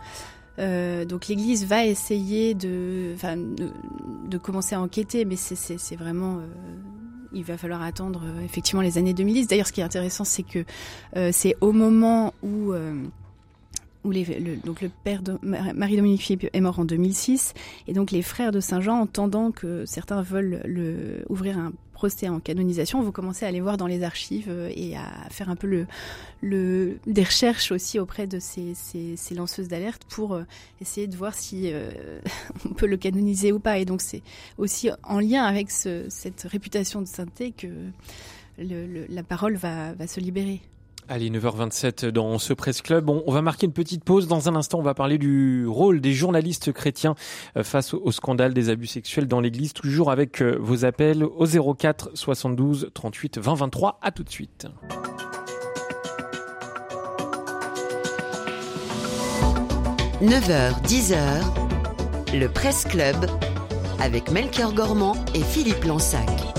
[0.59, 3.15] Euh, donc l'Église va essayer de,
[4.27, 6.37] de, commencer à enquêter, mais c'est vraiment...
[6.37, 6.47] Euh,
[7.31, 9.47] il va falloir attendre euh, effectivement les années 2010.
[9.47, 10.65] D'ailleurs, ce qui est intéressant, c'est que
[11.31, 12.73] c'est au moment où
[14.03, 17.53] où le, donc le père de Marie-Dominique Philippe est mort en 2006,
[17.87, 22.39] et donc les frères de Saint-Jean, entendant que certains veulent le, ouvrir un procès en
[22.39, 25.85] canonisation, vont commencer à aller voir dans les archives euh, et à faire un peu
[26.41, 28.73] des recherches aussi auprès de ces,
[29.35, 30.43] lanceuses d'alerte pour euh,
[30.79, 32.21] essayer de voir si euh,
[32.65, 33.79] on peut le canoniser ou pas.
[33.79, 34.21] Et donc c'est
[34.57, 37.67] aussi en lien avec ce, cette réputation de sainteté que
[38.57, 40.61] la parole va se libérer.
[41.11, 43.09] Allez, 9h27 dans ce Presse Club.
[43.09, 44.27] On, va marquer une petite pause.
[44.27, 47.15] Dans un instant, on va parler du rôle des journalistes chrétiens
[47.57, 49.73] euh, face au, scandale des abus sexuels dans l'Église.
[49.73, 53.97] Toujours avec euh, vos appels au 04 72 38 20 23.
[54.03, 54.67] À tout de suite.
[60.21, 63.15] «9h, 10h, le Presse Club
[63.99, 66.58] avec Melchior Gormand et Philippe Lansac.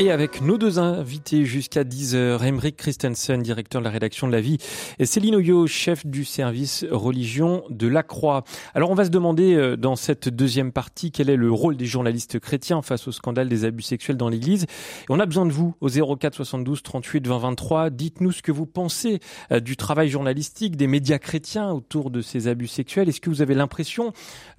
[0.00, 4.40] Et avec nos deux invités jusqu'à 10h, Emeric Christensen, directeur de la rédaction de La
[4.40, 4.58] Vie,
[4.98, 8.42] et Céline Oyo, chef du service religion de la Croix.
[8.74, 11.86] Alors on va se demander euh, dans cette deuxième partie quel est le rôle des
[11.86, 14.64] journalistes chrétiens face au scandale des abus sexuels dans l'Église.
[14.64, 17.90] Et on a besoin de vous au 04 72 38 20 23.
[17.90, 19.20] Dites-nous ce que vous pensez
[19.52, 23.08] euh, du travail journalistique des médias chrétiens autour de ces abus sexuels.
[23.08, 24.12] Est-ce que vous avez l'impression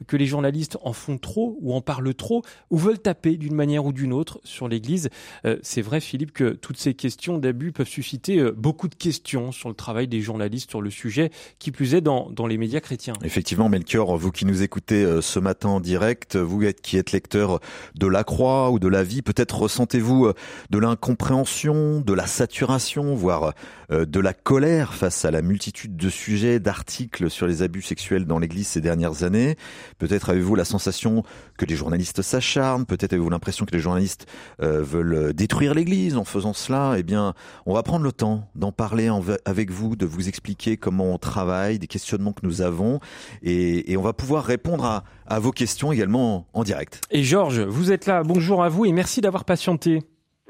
[0.08, 3.86] que les journalistes en font trop ou en parlent trop ou veulent taper d'une manière
[3.86, 5.10] ou d'une autre sur l'Église?
[5.45, 9.51] Euh, c'est vrai, Philippe, que toutes ces questions d'abus peuvent susciter euh, beaucoup de questions
[9.51, 12.79] sur le travail des journalistes sur le sujet, qui plus est dans, dans les médias
[12.79, 13.13] chrétiens.
[13.23, 17.59] Effectivement, Melchior, vous qui nous écoutez euh, ce matin en direct, vous qui êtes lecteur
[17.95, 20.31] de la croix ou de la vie, peut-être ressentez-vous
[20.69, 23.53] de l'incompréhension, de la saturation, voire
[23.89, 28.39] de la colère face à la multitude de sujets, d'articles sur les abus sexuels dans
[28.39, 29.56] l'Église ces dernières années.
[29.98, 31.24] Peut-être avez-vous la sensation
[31.58, 34.26] que les journalistes s'acharnent, peut-être avez-vous l'impression que les journalistes
[34.60, 37.34] veulent détruire l'Église en faisant cela, eh bien,
[37.65, 39.10] on va prendre le temps d'en parler
[39.45, 43.00] avec vous, de vous expliquer comment on travaille, des questionnements que nous avons,
[43.43, 47.02] et, on va pouvoir répondre à, à vos questions également en direct.
[47.12, 48.24] Et Georges, vous êtes là.
[48.24, 50.00] Bonjour à vous et merci d'avoir patienté.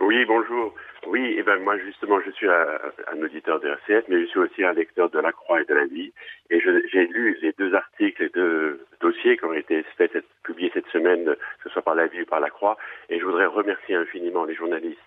[0.01, 0.73] Oui, bonjour.
[1.07, 2.79] Oui, et ben moi justement, je suis un,
[3.11, 5.73] un, auditeur de RCF, mais je suis aussi un lecteur de la Croix et de
[5.73, 6.11] la Vie.
[6.49, 10.87] Et j'ai lu les deux articles, les deux dossiers qui ont été faits, publiés cette
[10.87, 12.77] semaine, que ce soit par la Vie ou par la Croix.
[13.09, 14.99] Et je voudrais remercier infiniment les journalistes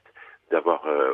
[0.51, 1.13] d'avoir euh,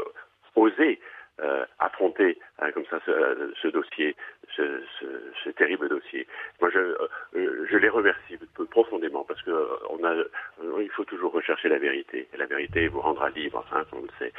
[0.54, 1.00] osé
[1.40, 4.14] euh, affronter hein, comme ça ce, ce dossier,
[4.54, 5.06] ce, ce,
[5.42, 6.26] ce, terrible dossier.
[6.60, 8.38] Moi, je, euh, je les remercie
[8.70, 12.28] profondément parce que euh, on a, euh, il faut toujours rechercher la vérité.
[12.32, 14.32] Et la vérité vous rendra libre, hein, on le sait.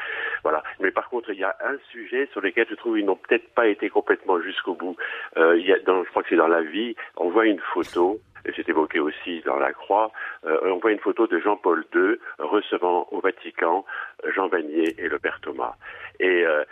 [0.44, 0.64] Voilà.
[0.80, 3.54] Mais par contre, il y a un sujet sur lequel je trouve ils n'ont peut-être
[3.54, 4.96] pas été complètement jusqu'au bout.
[5.38, 7.60] Euh, il y a, dans, je crois que c'est dans la vie, on voit une
[7.60, 10.12] photo et c'est évoqué aussi dans la Croix,
[10.46, 13.86] euh, on voit une photo de Jean-Paul II recevant au Vatican
[14.36, 15.76] Jean Vanier et le père Thomas.
[16.20, 16.64] Et euh,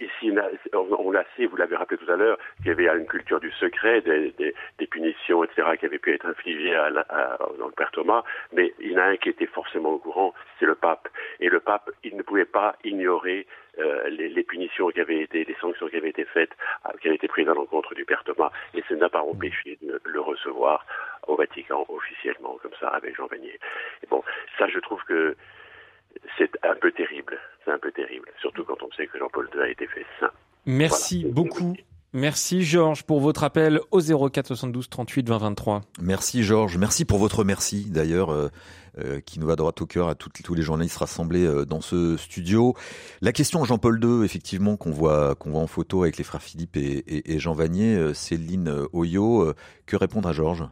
[0.00, 0.32] ici,
[0.72, 3.50] on, l'a sait, vous l'avez rappelé tout à l'heure, qu'il y avait une culture du
[3.52, 7.72] secret, des, des, des punitions, etc., qui avaient pu être infligées à, à, dans le
[7.72, 10.74] père Thomas, mais il y en a un qui était forcément au courant, c'est le
[10.74, 11.08] pape.
[11.40, 13.69] Et le pape, il ne pouvait pas ignorer euh,
[14.10, 16.52] les, les, punitions qui avaient été, les sanctions qui avaient été faites,
[16.86, 19.78] euh, qui avaient été prises à l'encontre du père Thomas, et ce n'a pas empêché
[19.82, 20.86] de le recevoir
[21.26, 23.58] au Vatican officiellement, comme ça, avec Jean Vanier.
[24.02, 24.22] Et bon,
[24.58, 25.36] ça, je trouve que
[26.38, 27.38] c'est un peu terrible.
[27.64, 28.28] C'est un peu terrible.
[28.40, 30.32] Surtout quand on sait que Jean-Paul II a été fait saint.
[30.66, 31.74] Merci beaucoup.
[32.12, 35.82] Merci Georges pour votre appel au 04 72 38 20 23.
[36.02, 38.48] Merci Georges, merci pour votre merci d'ailleurs euh,
[38.98, 42.16] euh, qui nous va droit au cœur à tous les journalistes rassemblés euh, dans ce
[42.16, 42.74] studio.
[43.20, 46.76] La question Jean-Paul II effectivement qu'on voit qu'on voit en photo avec les frères Philippe
[46.76, 49.52] et, Jean Vanier, Céline Oyo,
[49.86, 50.64] que répondre à Georges?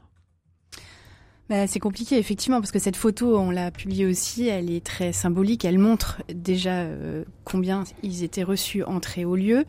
[1.49, 5.13] Bah, c'est compliqué effectivement parce que cette photo, on l'a publiée aussi, elle est très
[5.13, 5.65] symbolique.
[5.65, 9.65] Elle montre déjà euh, combien ils étaient reçus entrés au lieu.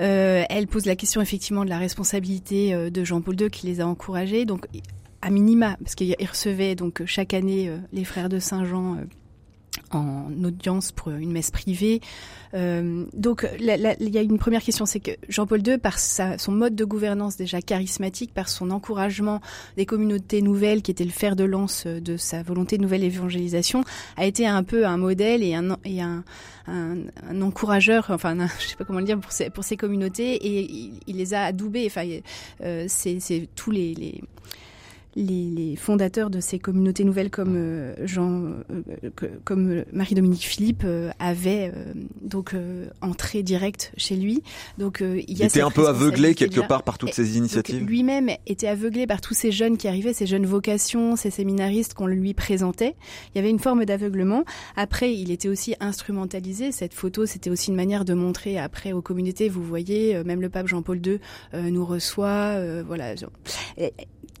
[0.00, 3.80] Euh, elle pose la question effectivement de la responsabilité euh, de Jean-Paul II qui les
[3.80, 4.44] a encouragés.
[4.44, 4.66] Donc
[5.22, 8.98] à minima, parce qu'il recevait donc chaque année les frères de Saint-Jean
[9.90, 12.00] en audience pour une messe privée.
[12.54, 16.52] Euh, donc il y a une première question, c'est que Jean-Paul II, par sa, son
[16.52, 19.40] mode de gouvernance déjà charismatique, par son encouragement
[19.76, 23.84] des communautés nouvelles, qui était le fer de lance de sa volonté de nouvelle évangélisation,
[24.16, 26.24] a été un peu un modèle et un, et un,
[26.68, 26.96] un,
[27.28, 30.34] un encourageur, enfin un, je sais pas comment le dire, pour ces, pour ces communautés,
[30.34, 31.86] et il, il les a adoubés.
[31.86, 32.06] Enfin,
[32.62, 34.22] euh, c'est tous les, les
[35.16, 41.10] les, les, fondateurs de ces communautés nouvelles comme euh, Jean, euh, comme Marie-Dominique Philippe euh,
[41.18, 41.72] avaient
[42.22, 42.54] donc
[43.00, 44.42] entré direct chez lui.
[44.78, 47.84] Donc il, y a était un peu aveuglé quelque part par toutes ces initiatives.
[47.84, 52.06] Lui-même était aveuglé par tous ces jeunes qui arrivaient, ces jeunes vocations, ces séminaristes qu'on
[52.06, 52.94] lui présentait.
[53.34, 54.44] Il y avait une forme d'aveuglement.
[54.76, 56.72] Après, il était aussi instrumentalisé.
[56.72, 59.48] Cette photo, c'était aussi une manière de montrer après aux communautés.
[59.48, 61.20] Vous voyez, même le pape Jean-Paul II
[61.54, 62.58] nous reçoit.
[62.82, 63.14] voilà.
[63.76, 63.92] Et,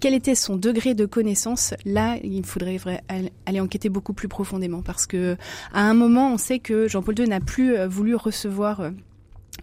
[0.04, 2.78] quel était son degré de connaissance Là, il faudrait
[3.46, 5.38] aller enquêter beaucoup plus profondément parce que
[5.72, 8.90] à un moment, on sait que Jean-Paul II n'a plus euh, voulu recevoir euh,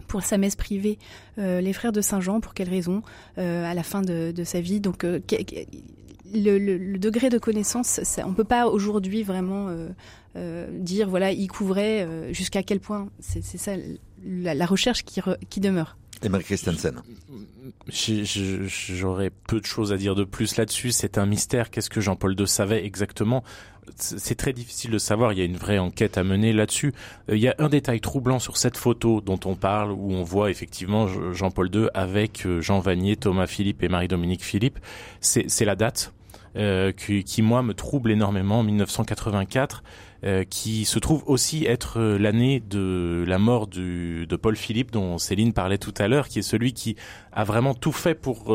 [0.08, 0.98] pour sa messe privée
[1.38, 2.40] euh, les frères de Saint-Jean.
[2.40, 3.02] Pour quelle raison?
[3.36, 4.80] À la fin de, sa vie.
[4.80, 9.68] Donc, le, degré de connaissance, on peut pas aujourd'hui vraiment
[10.72, 13.10] dire voilà, il couvrait jusqu'à quel point.
[13.20, 13.74] C'est ça
[14.24, 15.96] la, recherche qui, re, qui demeure.
[16.22, 17.02] Emery Christensen.
[17.88, 20.92] J'aurais peu de choses à dire de plus là-dessus.
[20.92, 21.70] C'est un mystère.
[21.70, 23.42] Qu'est-ce que Jean-Paul II savait exactement?
[23.96, 25.32] C'est très difficile de savoir.
[25.32, 26.92] Il y a une vraie enquête à mener là-dessus.
[27.28, 30.50] Il y a un détail troublant sur cette photo dont on parle, où on voit
[30.50, 34.78] effectivement Jean-Paul II avec Jean Vanier, Thomas Philippe et Marie-Dominique Philippe.
[35.20, 36.12] C'est la date
[36.54, 39.82] qui, qui, moi me trouble énormément, 1984,
[40.50, 45.52] qui se trouve aussi être l'année de la mort du, de Paul Philippe dont Céline
[45.52, 46.96] parlait tout à l'heure, qui est celui qui
[47.32, 48.54] a vraiment tout fait pour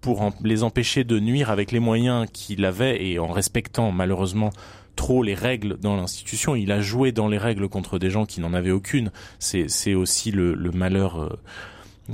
[0.00, 4.50] pour les empêcher de nuire avec les moyens qu'il avait et en respectant malheureusement
[4.96, 6.54] trop les règles dans l'institution.
[6.54, 9.10] Il a joué dans les règles contre des gens qui n'en avaient aucune.
[9.38, 11.38] C'est aussi le, malheur, euh,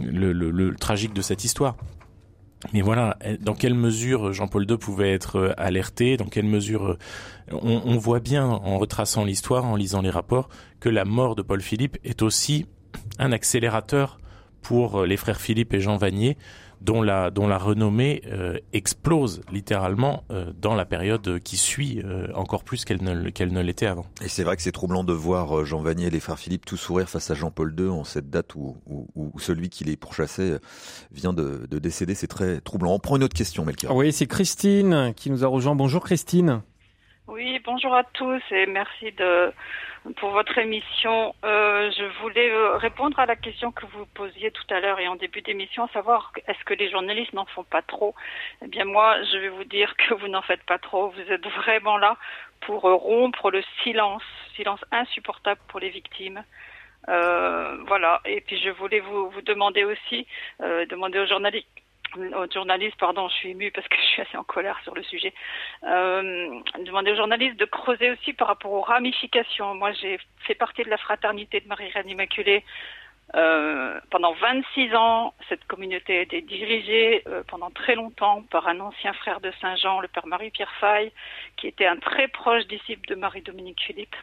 [0.01, 1.77] le, le, tragique de cette histoire.
[2.73, 6.99] Mais voilà, dans quelle mesure Jean-Paul II pouvait être euh, alerté, dans quelle mesure euh,
[7.53, 10.49] on, on voit bien en retraçant l'histoire, en lisant les rapports,
[10.81, 12.67] que la mort de Paul Philippe est aussi
[13.19, 14.19] un accélérateur
[14.63, 16.37] pour les frères Philippe et Jean Vanier,
[16.87, 22.29] dont la, dont la renommée euh, explose littéralement euh, dans la période qui suit, euh,
[22.35, 24.07] encore plus qu'elle ne, qu'elle ne l'était avant.
[24.23, 26.77] Et c'est vrai que c'est troublant de voir Jean Vanier et les frères Philippe tout
[26.77, 30.61] sourire face à Jean-Paul II en cette date où, où, où, celui qui les pourchassait
[31.11, 32.15] vient de, de décéder.
[32.15, 32.93] C'est très troublant.
[32.93, 33.95] On prend une autre question, Melchior.
[33.95, 35.75] Oui, c'est Christine qui nous a rejoint.
[35.75, 36.63] Bonjour Christine.
[37.27, 39.53] Oui, bonjour à tous et merci de
[40.15, 41.35] pour votre émission.
[41.45, 45.09] Euh, je voulais euh, répondre à la question que vous posiez tout à l'heure et
[45.09, 48.15] en début d'émission, savoir est-ce que les journalistes n'en font pas trop?
[48.63, 51.11] Eh bien moi, je vais vous dire que vous n'en faites pas trop.
[51.11, 52.17] Vous êtes vraiment là
[52.61, 54.23] pour euh, rompre le silence,
[54.55, 56.43] silence insupportable pour les victimes.
[57.09, 58.21] Euh, voilà.
[58.25, 60.27] Et puis je voulais vous, vous demander aussi,
[60.63, 61.69] euh, demander aux journalistes
[62.17, 65.03] aux journalistes, pardon, je suis émue parce que je suis assez en colère sur le
[65.03, 65.33] sujet,
[65.85, 69.75] euh, demander aux journalistes de creuser aussi par rapport aux ramifications.
[69.75, 72.65] Moi, j'ai fait partie de la fraternité de Marie-Reine Immaculée.
[73.35, 78.79] Euh, pendant 26 ans, cette communauté a été dirigée euh, pendant très longtemps par un
[78.79, 81.11] ancien frère de Saint-Jean, le père Marie-Pierre Faye,
[81.57, 84.15] qui était un très proche disciple de Marie-Dominique Philippe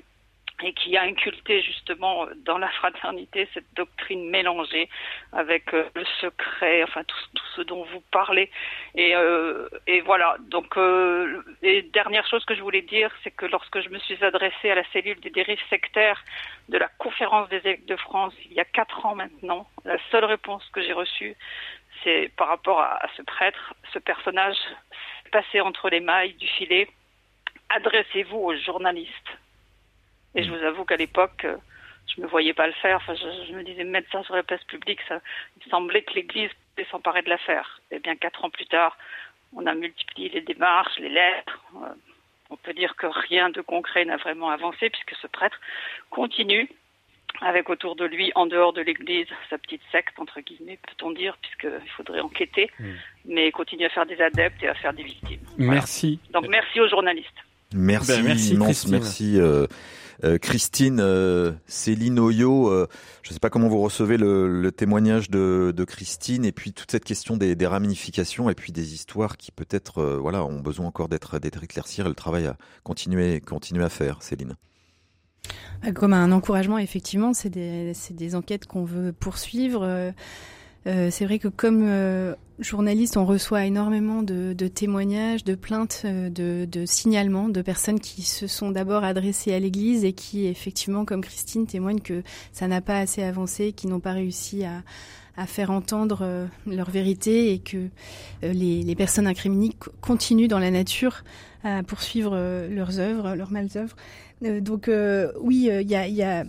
[0.63, 4.89] et qui a inculté justement dans la fraternité cette doctrine mélangée
[5.33, 7.17] avec euh, le secret, enfin tout,
[7.55, 8.49] ce dont vous parlez.
[8.95, 10.37] Et, euh, et voilà.
[10.39, 14.23] Donc, euh, et dernière chose que je voulais dire, c'est que lorsque je me suis
[14.23, 16.23] adressée à la cellule des dérives sectaires
[16.69, 20.25] de la conférence des évêques de France il y a quatre ans maintenant, la seule
[20.25, 21.35] réponse que j'ai reçue,
[22.03, 24.57] c'est par rapport à, à ce prêtre, ce personnage
[25.31, 26.87] passé entre les mailles du filet.
[27.69, 29.37] Adressez-vous aux journalistes
[30.35, 31.57] et je vous avoue qu'à l'époque, euh,
[32.13, 32.97] je me voyais pas le faire.
[32.97, 35.19] Enfin, je, je, me disais mettre ça sur la place publique, ça,
[35.63, 37.81] il semblait que l'Église pouvait s'emparer de l'affaire.
[37.91, 38.97] Et bien quatre ans plus tard,
[39.55, 41.59] on a multiplié les démarches, les lettres.
[41.75, 41.93] Euh,
[42.49, 45.59] on peut dire que rien de concret n'a vraiment avancé puisque ce prêtre
[46.09, 46.69] continue
[47.41, 51.35] avec autour de lui, en dehors de l'Église, sa petite secte, entre guillemets, peut-on dire,
[51.41, 52.85] puisqu'il faudrait enquêter, mm.
[53.25, 55.39] mais continue à faire des adeptes et à faire des victimes.
[55.57, 56.19] Merci.
[56.29, 56.41] Voilà.
[56.41, 57.29] Donc merci aux journalistes.
[57.73, 59.39] Merci, ben, merci immense, merci.
[59.39, 59.65] Euh,
[60.23, 62.87] euh, Christine, euh, Céline Oyo, euh,
[63.21, 67.03] je ne sais pas comment vous recevez le, témoignage de, Christine et puis toute cette
[67.03, 71.63] question des, ramifications et puis des histoires qui peut-être voilà ont besoin encore d'être d'être
[71.63, 74.55] éclaircies et le travail à continuer continuer à faire, Céline.
[75.95, 80.13] Comme un encouragement, effectivement, c'est des enquêtes qu'on veut poursuivre.
[80.85, 86.29] Euh, c'est vrai que comme euh, journaliste, on reçoit énormément de, témoignages, de plaintes, euh,
[86.29, 91.05] de, de, signalements de personnes qui se sont d'abord adressées à l'Église et qui, effectivement,
[91.05, 94.83] comme Christine, témoignent que ça n'a pas assez avancé, qui n'ont pas réussi à,
[95.47, 97.87] faire entendre leur vérité et que
[98.43, 101.23] les, les, personnes incriminées continuent dans la nature
[101.63, 102.37] à poursuivre
[102.69, 103.95] leurs œuvres, leurs mal œuvres.
[103.95, 106.45] Euh, donc euh, oui, il y a,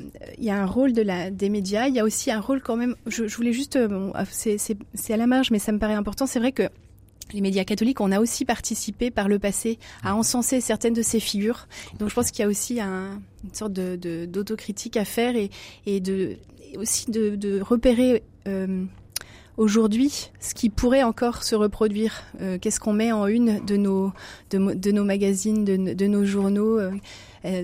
[0.48, 1.88] un rôle de des médias.
[1.88, 2.96] Il y a aussi un rôle quand même.
[3.06, 3.78] Je, voulais juste,
[4.14, 6.26] ah, c'est à la marge, mais ça me paraît important.
[6.26, 6.68] C'est vrai que
[7.32, 11.20] les médias catholiques, on a aussi participé par le passé à encenser certaines de ces
[11.20, 11.68] figures.
[11.98, 15.34] Donc je pense qu'il y a aussi un, une sorte de d'autocritique à faire
[15.86, 16.36] et, de
[16.76, 18.22] aussi de, de repérer.
[18.46, 18.84] Euh,
[19.56, 22.22] aujourd'hui ce qui pourrait encore se reproduire.
[22.40, 24.12] Euh, Qu'est-ce qu'on met en une de nos,
[24.50, 26.92] de, nos magazines, de, de nos journaux euh,
[27.44, 27.62] euh,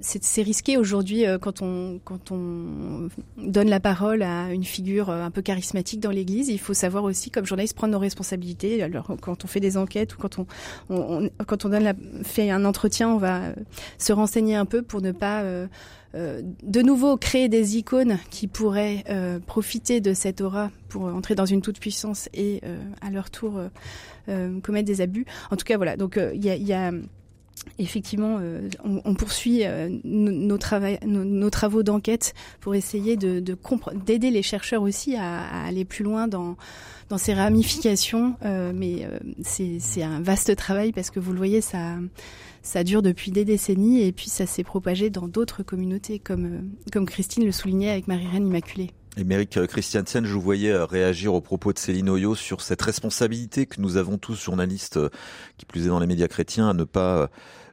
[0.00, 5.40] c'est risqué aujourd'hui quand on quand on donne la parole à une figure un peu
[5.40, 6.48] charismatique dans l'Église.
[6.48, 8.82] Il faut savoir aussi, comme journaliste, prendre nos responsabilités.
[8.82, 10.46] Alors quand on fait des enquêtes ou quand on,
[10.88, 13.40] on, on quand on donne la, fait un entretien, on va
[13.98, 15.44] se renseigner un peu pour ne pas
[16.16, 21.36] euh, de nouveau créer des icônes qui pourraient euh, profiter de cette aura pour entrer
[21.36, 23.60] dans une toute puissance et euh, à leur tour
[24.62, 25.26] commettre des abus.
[25.50, 25.96] En tout cas, voilà.
[25.96, 26.92] Donc il y a,
[27.80, 28.38] effectivement,
[28.84, 29.64] on, poursuit
[30.04, 30.58] nos,
[31.50, 33.42] travaux d'enquête pour essayer de,
[34.06, 36.56] d'aider les chercheurs aussi à, aller plus loin dans,
[37.16, 38.36] ces ramifications.
[38.72, 39.04] Mais
[39.42, 41.96] c'est un vaste travail parce que vous le voyez, ça,
[42.62, 47.06] ça dure depuis des décennies et puis ça s'est propagé dans d'autres communautés, comme, comme
[47.06, 48.90] Christine le soulignait avec Marie-Reine Immaculée.
[49.16, 53.80] Émeric Christiansen, je vous voyais réagir aux propos de Céline Oyo sur cette responsabilité que
[53.80, 55.00] nous avons tous, journalistes,
[55.58, 57.28] qui plus est dans les médias chrétiens, à ne pas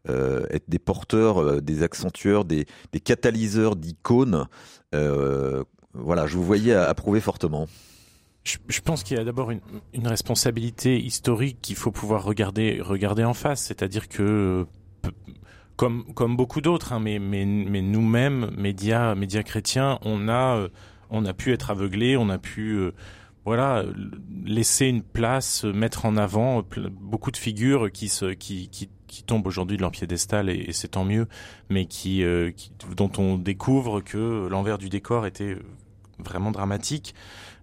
[0.07, 4.47] être des porteurs, des accentueurs, des, des catalyseurs d'icônes.
[4.93, 7.67] voilà, je vous voyais approuver fortement.
[8.69, 9.59] Je, pense qu'il y a d'abord une,
[9.93, 13.61] une, responsabilité historique qu'il faut pouvoir regarder, regarder en face.
[13.61, 14.65] C'est-à-dire que,
[15.77, 20.67] comme, comme beaucoup d'autres, hein, mais, mais, mais nous-mêmes, médias, médias chrétiens, on a,
[21.09, 22.91] on a pu être aveuglés, on a pu, euh,
[23.45, 23.85] voilà,
[24.45, 29.47] laisser une place, mettre en avant beaucoup de figures qui se, qui, qui, qui tombent
[29.47, 31.27] aujourd'hui de leur piédestal et, c'est tant mieux,
[31.69, 32.51] mais qui, euh,
[32.95, 35.57] dont on découvre que l'envers du décor était
[36.19, 37.15] vraiment dramatique.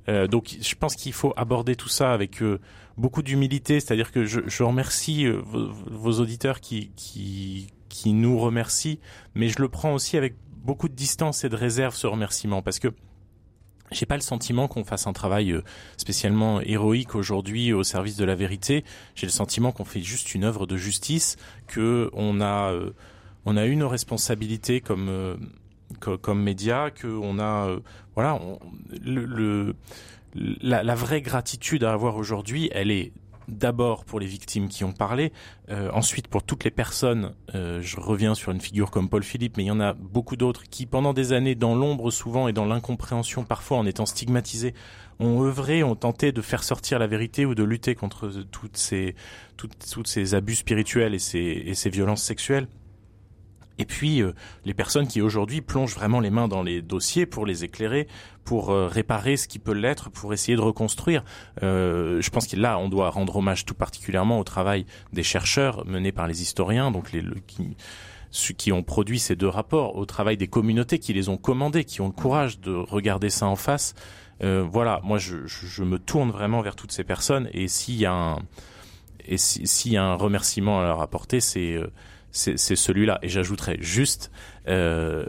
[0.08, 2.60] Euh, donc je pense qu'il faut aborder tout ça avec euh,
[2.96, 8.98] beaucoup d'humilité, c'est-à-dire que je, je remercie euh, vos, auditeurs qui, qui, qui nous remercient,
[9.34, 10.34] mais je le prends aussi avec
[10.64, 12.88] beaucoup de distance et de réserve ce remerciement, parce que
[13.92, 15.54] j'ai pas le sentiment qu'on fasse un travail
[15.96, 18.82] spécialement héroïque aujourd'hui au service de la vérité.
[19.14, 21.36] J'ai le sentiment qu'on fait juste une œuvre de justice,
[21.68, 22.74] que on a
[23.44, 25.38] on a eu nos responsabilités comme
[26.00, 27.80] comme média, qu'on a, euh,
[28.14, 28.40] voilà,
[29.04, 29.74] le,
[30.34, 33.12] la, vraie gratitude à avoir aujourd'hui, elle est
[33.48, 35.32] d'abord pour les victimes qui ont parlé,
[35.70, 39.56] euh, ensuite pour toutes les personnes, euh, je reviens sur une figure comme Paul Philippe,
[39.56, 42.52] mais il y en a beaucoup d'autres qui, pendant des années, dans l'ombre souvent et
[42.52, 44.74] dans l'incompréhension parfois, en étant stigmatisés,
[45.20, 49.14] ont œuvré, ont tenté de faire sortir la vérité ou de lutter contre toutes ces,
[50.04, 52.66] ces abus spirituels et ces, et ces violences sexuelles.
[53.78, 54.32] Et puis euh,
[54.64, 58.06] les personnes qui aujourd'hui plongent vraiment les mains dans les dossiers pour les éclairer,
[58.44, 61.24] pour euh, réparer ce qui peut l'être, pour essayer de reconstruire.
[61.62, 65.84] Euh, je pense que là, on doit rendre hommage tout particulièrement au travail des chercheurs
[65.86, 67.22] menés par les historiens, donc les
[68.30, 71.84] ceux qui ont produit ces deux rapports, au travail des communautés qui les ont commandés,
[71.84, 73.94] qui ont le courage de regarder ça en face.
[74.40, 78.12] voilà, moi je, je, me tourne vraiment vers toutes ces personnes et s'il y a
[78.12, 78.38] un
[79.26, 81.80] et s'il y a un remerciement à leur apporter, c'est
[82.34, 83.18] c'est celui-là.
[83.22, 84.30] Et j'ajouterais juste,
[84.68, 85.24] euh,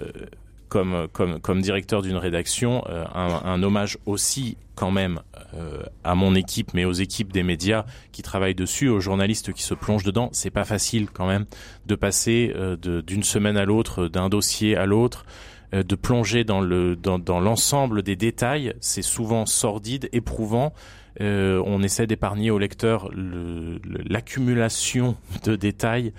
[0.69, 5.21] comme, comme, comme directeur d'une rédaction, euh, un, hommage aussi quand même
[5.53, 9.61] euh, à mon équipe, mais aux équipes des médias qui travaillent dessus, aux journalistes qui
[9.61, 10.29] se plongent dedans.
[10.33, 11.45] C'est pas facile quand même
[11.85, 15.25] de passer d'une semaine à l'autre, d'un dossier à l'autre
[15.71, 18.73] de plonger dans le dans, dans l'ensemble des détails.
[18.79, 20.73] C'est souvent sordide, éprouvant.
[21.19, 26.13] On essaie d'épargner au lecteur l'accumulation de détails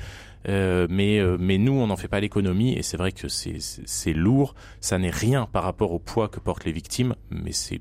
[0.49, 4.13] euh, mais, euh, mais nous, on n'en fait pas l'économie et c'est vrai que c'est
[4.13, 4.55] lourd.
[4.81, 7.81] Ça n'est rien par rapport au poids que portent les victimes, mais c'est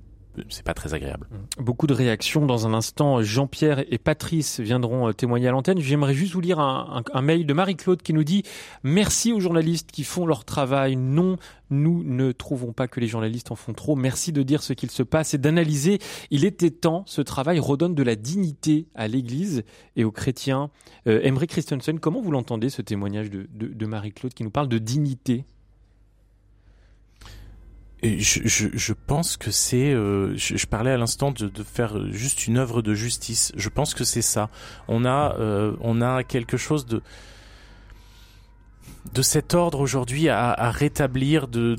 [0.49, 1.27] c'est pas très agréable.
[1.57, 3.21] Beaucoup de réactions dans un instant.
[3.21, 5.79] Jean-Pierre et Patrice viendront euh, témoigner à l'antenne.
[5.79, 8.43] J'aimerais juste vous lire un, mail de Marie-Claude qui nous dit
[8.83, 10.95] Merci aux journalistes qui font leur travail.
[10.95, 11.37] Non,
[11.69, 13.95] nous ne trouvons pas que les journalistes en font trop.
[13.95, 15.99] Merci de dire ce qu'il se passe et d'analyser.
[16.31, 17.03] Il était temps.
[17.07, 19.63] Ce travail redonne de la dignité à l'Église
[19.95, 20.69] et aux chrétiens.
[21.07, 25.45] Euh, Emery Christensen, comment vous l'entendez ce témoignage de Marie-Claude qui nous parle de dignité?
[28.19, 29.93] Je, pense que c'est.
[29.93, 33.51] Euh, je, parlais à l'instant de, faire juste une œuvre de justice.
[33.55, 34.49] Je pense que c'est ça.
[34.87, 37.01] On a, euh, on a quelque chose de
[39.13, 41.77] de cet ordre aujourd'hui à, rétablir, de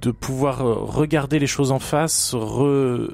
[0.00, 3.08] de pouvoir euh, regarder les choses en face, re,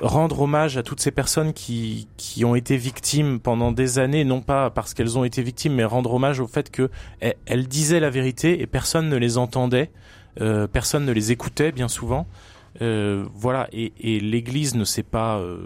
[0.00, 4.40] rendre hommage à toutes ces personnes qui, qui ont été victimes pendant des années, non
[4.40, 6.90] pas parce qu'elles ont été victimes, mais rendre hommage au fait que
[7.20, 9.90] elles disaient la vérité et personne ne les entendait.
[10.40, 12.26] Euh, personne ne les écoutait bien souvent.
[12.82, 15.58] Euh, voilà, et, et l'Église ne s'est pas euh,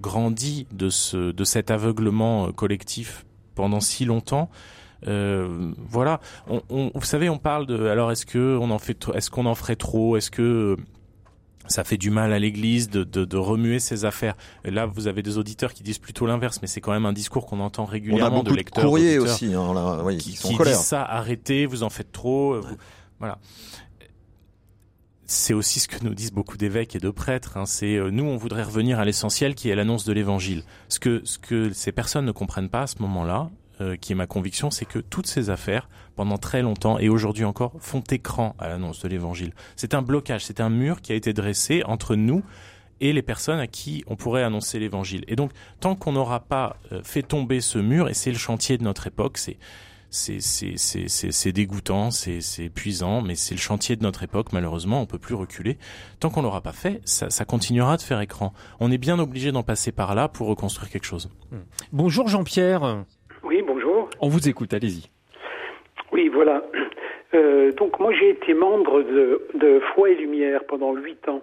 [0.00, 3.24] grandie de, ce, de cet aveuglement collectif
[3.54, 4.50] pendant si longtemps.
[5.06, 7.86] Euh, voilà, on, on, vous savez, on parle de.
[7.86, 10.16] Alors, est-ce que on en fait, est-ce qu'on en ferait trop?
[10.16, 10.76] Est-ce que
[11.68, 14.36] ça fait du mal à l'Église de, de, de, remuer ses affaires?
[14.64, 17.12] Et là, vous avez des auditeurs qui disent plutôt l'inverse, mais c'est quand même un
[17.12, 20.74] discours qu'on entend régulièrement de lecteurs, de courriers aussi, hein, là, oui, qui, qui disent
[20.74, 21.04] ça.
[21.04, 22.54] Arrêtez, vous en faites trop.
[22.56, 22.60] Ouais.
[22.62, 22.76] Vous,
[23.20, 23.38] voilà
[25.28, 27.58] c'est aussi ce que nous disent beaucoup d'évêques et de prêtres.
[27.58, 27.66] Hein.
[27.66, 30.64] C'est euh, nous, on voudrait revenir à l'essentiel qui est l'annonce de l'Évangile.
[30.88, 33.50] Ce que ce que ces personnes ne comprennent pas à ce moment-là,
[33.82, 37.44] euh, qui est ma conviction, c'est que toutes ces affaires, pendant très longtemps et aujourd'hui
[37.44, 39.52] encore, font écran à l'annonce de l'Évangile.
[39.76, 42.42] C'est un blocage, c'est un mur qui a été dressé entre nous
[43.00, 45.24] et les personnes à qui on pourrait annoncer l'Évangile.
[45.28, 48.78] Et donc, tant qu'on n'aura pas euh, fait tomber ce mur, et c'est le chantier
[48.78, 49.58] de notre époque, c'est
[50.10, 55.34] c'est dégoûtant, c'est épuisant, mais c'est le chantier de notre époque, malheureusement, on peut plus
[55.34, 55.76] reculer.
[56.20, 58.52] Tant qu'on l'aura pas fait, ça, ça, continuera de faire écran.
[58.80, 61.30] On est bien obligé d'en passer par là pour reconstruire quelque chose.
[61.52, 61.58] Hmm.
[61.92, 63.04] Bonjour Jean-Pierre.
[63.44, 64.08] Oui, bonjour.
[64.20, 65.10] On vous écoute, allez-y.
[66.12, 66.62] Oui, voilà.
[67.34, 71.42] Euh, donc moi j'ai été membre de, de Foi et Lumière pendant huit ans.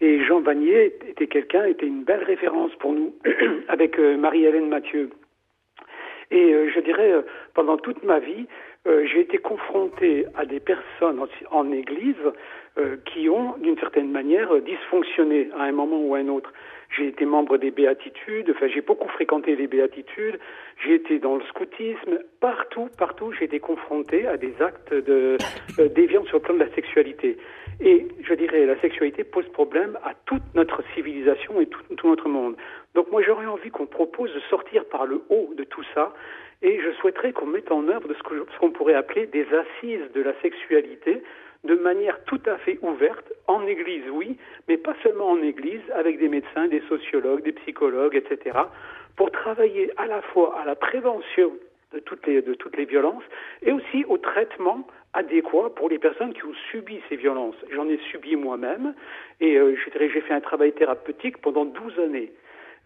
[0.00, 3.14] Et Jean Vanier était quelqu'un, était une belle référence pour nous,
[3.68, 5.10] avec euh, Marie-Hélène Mathieu.
[6.30, 7.22] Et euh, je dirais, euh,
[7.54, 8.46] pendant toute ma vie,
[9.12, 11.20] j'ai été confronté à des personnes
[11.50, 12.14] en, Église
[13.04, 16.52] qui ont, d'une certaine manière, dysfonctionné à un moment ou à un autre.
[16.90, 20.38] J'ai été membre des béatitudes, enfin j'ai beaucoup fréquenté les béatitudes,
[20.84, 25.36] j'ai été dans le scoutisme, partout, partout j'ai été confronté à des actes de
[25.78, 27.38] euh, déviance sur le plan de la sexualité.
[27.80, 32.28] Et je dirais, la sexualité pose problème à toute notre civilisation et tout, tout notre
[32.28, 32.56] monde.
[32.94, 36.14] Donc moi j'aurais envie qu'on propose de sortir par le haut de tout ça
[36.62, 40.22] et je souhaiterais qu'on mette en œuvre de ce qu'on pourrait appeler des assises de
[40.22, 41.22] la sexualité
[41.64, 44.36] de manière tout à fait ouverte, en Église, oui,
[44.68, 48.58] mais pas seulement en Église, avec des médecins, des sociologues, des psychologues, etc.,
[49.16, 51.52] pour travailler à la fois à la prévention
[51.94, 53.24] de toutes les, de toutes les violences
[53.62, 57.56] et aussi au traitement adéquat pour les personnes qui ont subi ces violences.
[57.70, 58.94] J'en ai subi moi-même
[59.40, 62.32] et euh, j'ai fait un travail thérapeutique pendant 12 années.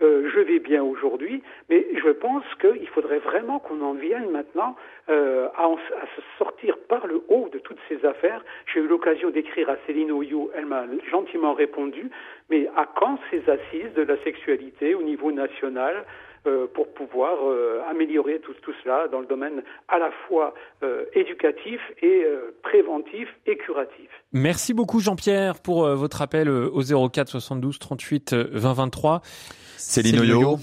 [0.02, 4.76] Euh, je vais bien aujourd'hui, mais je pense qu'il faudrait vraiment qu'on en vienne maintenant
[5.10, 5.68] euh, à,
[6.16, 8.42] se sortir par le haut de toutes ces affaires.
[8.72, 12.10] J'ai eu l'occasion d'écrire à Céline Oyou, elle m'a gentiment répondu,
[12.48, 16.04] mais à quand ces assises de la sexualité au niveau national?
[16.74, 21.80] Pour pouvoir euh, améliorer tout, tout, cela dans le domaine à la fois euh, éducatif
[22.02, 22.24] et
[22.62, 24.08] préventif et curatif.
[24.32, 29.22] Merci beaucoup Jean-Pierre pour votre appel au 04 72 38 20 23.
[29.76, 30.58] Céline Oyo,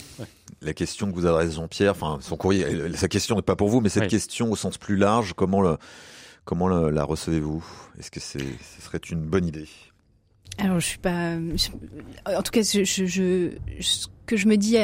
[0.62, 2.66] la question que vous adressez Jean-Pierre, enfin son courrier,
[2.96, 5.78] sa question n'est pas pour vous, mais cette question au sens plus large, comment le,
[6.46, 7.64] comment la recevez-vous?
[8.00, 9.68] Est-ce que c'est, ce serait une bonne idée?
[10.58, 11.36] Alors je suis pas,
[12.26, 14.78] en tout cas, je, je, ce que je me dis,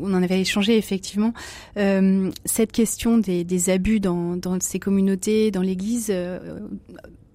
[0.00, 1.32] on en avait échangé effectivement,
[1.76, 6.60] euh, cette question des, des abus dans, dans, ces communautés, dans l'Église, euh,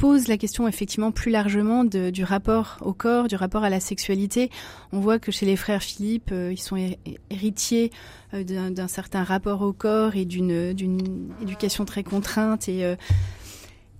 [0.03, 3.79] pose la question effectivement plus largement de, du rapport au corps, du rapport à la
[3.79, 4.49] sexualité.
[4.91, 6.75] On voit que chez les frères Philippe, euh, ils sont
[7.29, 7.89] héritiers
[8.33, 12.97] euh, d'un certain rapport au corps et d'une d'une éducation très contrainte et euh,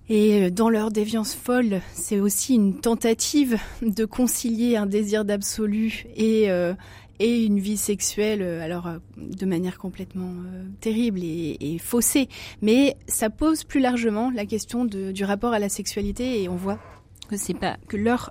[0.08, 6.50] et dans leur déviance folle, c'est aussi une tentative de concilier un désir d'absolu et,
[6.50, 6.74] euh,
[7.20, 10.30] une vie sexuelle, euh, alors euh, de manière complètement
[10.80, 12.28] terrible et, faussée.
[12.60, 16.78] Mais ça pose plus largement la question du rapport à la sexualité et on voit
[17.30, 18.30] que c'est pas leur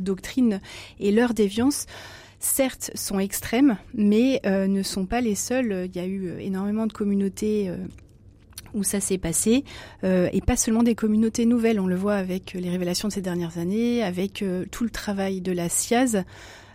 [0.00, 0.60] doctrine
[0.98, 1.84] et leur déviance
[2.38, 5.90] certes sont extrêmes, mais ne sont pas les seuls.
[5.92, 7.70] Il y a eu énormément de communautés
[8.74, 9.64] où ça s'est passé,
[10.04, 11.80] euh, et pas seulement des communautés nouvelles.
[11.80, 15.40] On le voit avec les révélations de ces dernières années, avec euh, tout le travail
[15.40, 16.24] de la SIAZ.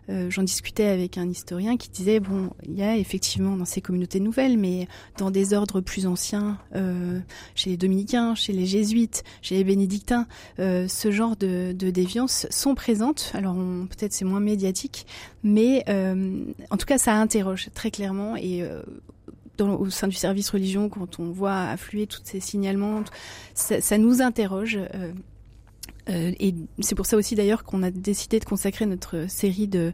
[0.10, 3.82] Euh, J'en discutais avec un historien qui disait bon, il y a effectivement dans ces
[3.82, 4.88] communautés nouvelles, mais
[5.18, 7.20] dans des ordres plus anciens, euh,
[7.56, 10.26] chez les dominicains, chez les jésuites, chez les bénédictins,
[10.60, 13.32] euh, ce genre de, de déviances sont présentes.
[13.34, 13.56] Alors
[13.90, 15.06] peut-être c'est moins médiatique,
[15.44, 18.64] mais euh, en tout cas ça interroge très clairement et
[19.62, 23.04] au sein du service religion, quand on voit affluer tous ces signalements,
[23.54, 24.78] ça, nous interroge.
[24.78, 25.12] Euh,
[26.10, 29.92] euh, et c'est pour ça aussi d'ailleurs qu'on a décidé de consacrer notre série de,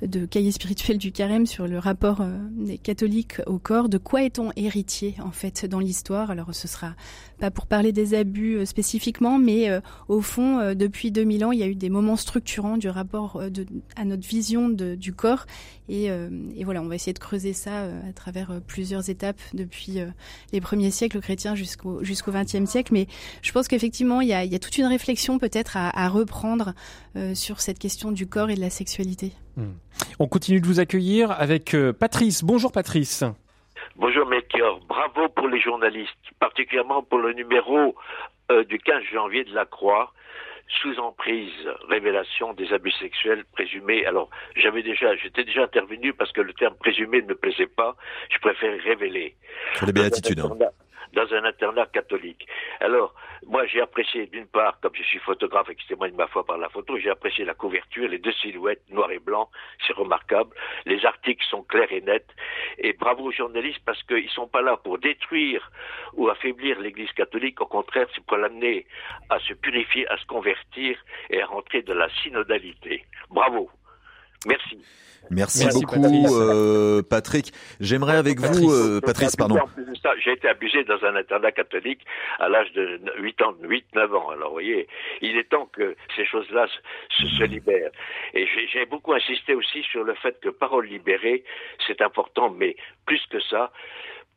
[0.00, 3.90] de cahiers spirituels du carême sur le rapport euh, des catholiques au corps.
[3.90, 6.30] De quoi est-on héritier en fait dans l'histoire?
[6.30, 6.94] Alors ce sera
[7.38, 9.68] pas pour parler des abus spécifiquement, mais
[10.08, 13.42] au fond, depuis 2000 ans, il y a eu des moments structurants du rapport
[13.96, 15.46] à notre vision du corps.
[15.90, 19.98] Et, et, voilà, on va essayer de creuser ça à travers plusieurs étapes depuis
[20.52, 22.92] les premiers siècles chrétiens jusqu'au jusqu'au XXe siècle.
[22.92, 23.06] Mais
[23.42, 26.08] je pense qu'effectivement, il y a, il y a toute une réflexion peut-être à, à,
[26.08, 26.74] reprendre
[27.34, 29.32] sur cette question du corps et de la sexualité.
[29.56, 29.72] Hmm.
[30.18, 32.44] On continue de vous accueillir avec euh, Patrice.
[32.44, 33.24] Bonjour Patrice.
[33.96, 37.94] Bonjour Melchior, bravo pour les journalistes, particulièrement pour le numéro
[38.50, 40.12] euh, du 15 janvier de la Croix,
[40.80, 41.52] sous emprise,
[41.88, 44.06] révélation des abus sexuels présumés.
[44.06, 47.96] Alors, j'avais déjà, j'étais déjà intervenu parce que le terme présumé ne me plaisait pas.
[48.30, 49.34] Je préfère révéler.
[49.74, 50.40] Sur les béatitudes.
[50.40, 50.56] Hein
[51.12, 52.46] dans un internat catholique.
[52.80, 53.14] Alors,
[53.46, 56.44] moi, j'ai apprécié, d'une part, comme je suis photographe et que je témoigne ma foi
[56.44, 59.48] par la photo, j'ai apprécié la couverture, les deux silhouettes, noir et blanc,
[59.86, 60.54] c'est remarquable.
[60.84, 62.28] Les articles sont clairs et nets.
[62.78, 65.70] Et bravo aux journalistes parce qu'ils sont pas là pour détruire
[66.14, 67.60] ou affaiblir l'Église catholique.
[67.60, 68.86] Au contraire, c'est pour l'amener
[69.30, 70.98] à se purifier, à se convertir
[71.30, 73.04] et à rentrer dans la synodalité.
[73.30, 73.70] Bravo.
[74.46, 74.78] Merci.
[75.30, 77.52] Merci, beaucoup, euh, Patrick.
[77.78, 79.58] J'aimerais avec vous, euh, Patrice, pardon.
[80.24, 82.00] J'ai été abusé dans un internat catholique
[82.40, 84.30] à l'âge de 8 ans, 8, 9 ans.
[84.30, 84.88] Alors, vous voyez,
[85.20, 86.66] il est temps que ces choses-là
[87.16, 87.92] se, se, libèrent.
[88.34, 91.44] Et j'ai beaucoup insisté aussi sur le fait que parole libérée,
[91.86, 92.74] c'est important, mais
[93.06, 93.70] plus que ça,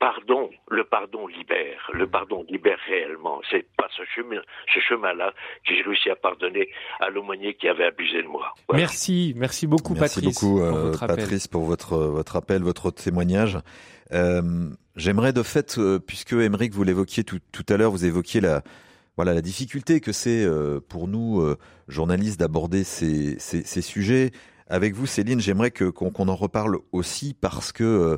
[0.04, 3.40] pardon, le pardon libère, le pardon libère réellement.
[3.50, 4.42] C'est pas ce chemin,
[4.74, 5.32] ce chemin-là
[5.66, 6.68] que j'ai réussi à pardonner
[7.00, 8.54] à l'aumônier qui avait abusé de moi.
[8.74, 10.42] Merci, merci beaucoup, merci Patrice.
[10.42, 13.58] beaucoup, euh, Patrice, pour votre votre appel, votre témoignage.
[14.12, 14.42] Euh,
[14.98, 18.62] J'aimerais de fait, euh, puisque Émeric, vous l'évoquiez tout, tout à l'heure, vous évoquiez la
[19.16, 24.32] voilà la difficulté que c'est euh, pour nous euh, journalistes d'aborder ces, ces, ces, sujets.
[24.68, 28.18] Avec vous, Céline, j'aimerais que qu'on en reparle aussi parce que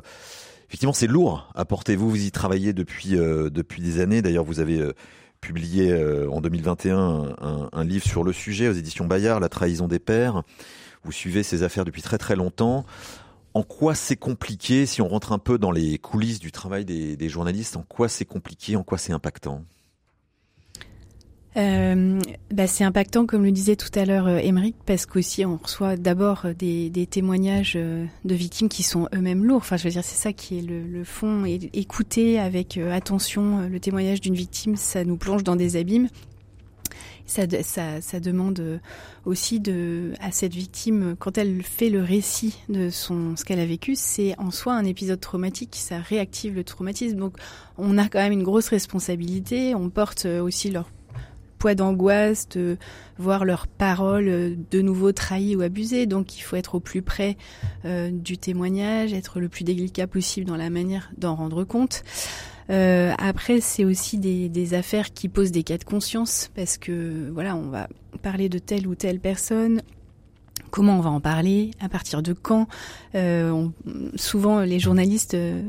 [0.68, 1.96] effectivement c'est lourd à porter.
[1.96, 4.22] Vous, vous y travaillez depuis depuis des années.
[4.22, 4.82] D'ailleurs, vous avez
[5.40, 5.94] publié
[6.28, 6.98] en 2021
[7.40, 10.42] un, un, livre sur le sujet aux éditions Bayard, La trahison des pères.
[11.04, 12.84] Vous suivez ces affaires depuis très très longtemps.
[13.54, 17.28] En quoi c'est compliqué, si on rentre un peu dans les coulisses du travail des
[17.28, 19.64] journalistes, en quoi c'est compliqué, en quoi c'est impactant?
[21.56, 22.20] Euh,
[22.52, 25.96] bah c'est impactant, comme le disait tout à l'heure euh, Émeric, parce qu'aussi on reçoit
[25.96, 29.58] d'abord euh, des, témoignages de victimes qui sont eux-mêmes lourds.
[29.58, 31.44] Enfin, je veux dire, c'est ça qui est le, fond.
[31.44, 36.08] Écouter avec attention le témoignage d'une victime, ça nous plonge dans des abîmes.
[37.26, 38.80] Ça, demande
[39.24, 39.62] aussi
[40.20, 44.50] à cette victime, quand elle fait le récit de ce qu'elle a vécu, c'est en
[44.50, 47.16] soi un épisode traumatique, ça réactive le traumatisme.
[47.16, 47.36] Donc
[47.78, 50.88] on a quand même une grosse responsabilité, on porte aussi leur
[51.58, 52.76] poids d'angoisse de
[53.18, 56.06] voir leurs paroles de nouveau trahies ou abusées.
[56.06, 57.36] Donc il faut être au plus près
[57.84, 62.04] euh, du témoignage, être le plus délicat possible dans la manière d'en rendre compte.
[62.68, 67.54] Euh, après, c'est aussi des, affaires qui posent des cas de conscience parce que voilà,
[67.54, 67.88] on va
[68.22, 69.82] parler de telle ou telle personne,
[70.70, 72.68] comment on va en parler, à partir de quand.
[73.14, 73.68] Euh,
[74.14, 75.62] souvent, les journalistes, euh,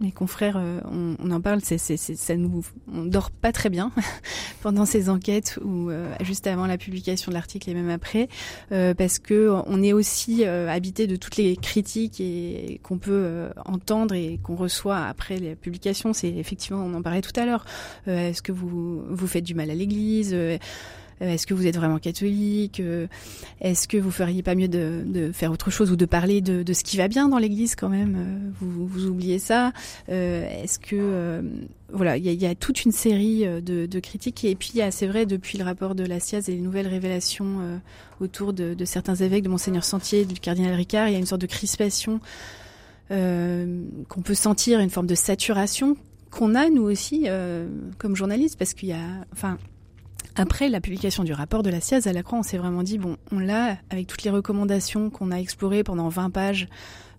[0.00, 3.92] mes confrères, euh, on, en parle, c'est, c'est, ça nous, on dort pas très bien
[4.62, 8.28] pendant ces enquêtes ou euh, juste avant la publication de l'article et même après,
[8.68, 14.38] parce que on est aussi habité de toutes les critiques et, qu'on peut entendre et
[14.42, 16.12] qu'on reçoit après la publication.
[16.12, 17.64] C'est effectivement, on en parlait tout à l'heure.
[18.06, 20.36] est-ce que vous vous faites du mal à l'Église
[21.28, 23.06] est-ce que vous êtes vraiment catholique euh,
[23.60, 26.84] Est-ce que vous feriez pas mieux de, faire autre chose ou de parler de, ce
[26.84, 29.72] qui va bien dans l'Église quand même euh, vous, oubliez ça
[30.08, 31.42] Est-ce que
[31.92, 35.64] voilà, il y a, toute une série de, critiques et puis c'est vrai depuis le
[35.64, 37.80] rapport de la SIAZ et les nouvelles révélations
[38.20, 41.40] autour de, certains évêques, de monseigneur Sentier, du cardinal Ricard, il y a une sorte
[41.40, 42.20] de crispation
[43.10, 45.96] euh, qu'on peut sentir, une forme de saturation
[46.30, 47.68] qu'on a nous aussi euh,
[47.98, 49.58] comme journalistes parce qu'il y a, enfin,
[50.36, 52.98] après la publication du rapport de la SIAZ à la Croix, on s'est vraiment dit,
[52.98, 56.68] bon, on l'a, avec toutes les recommandations qu'on a explorées pendant 20 pages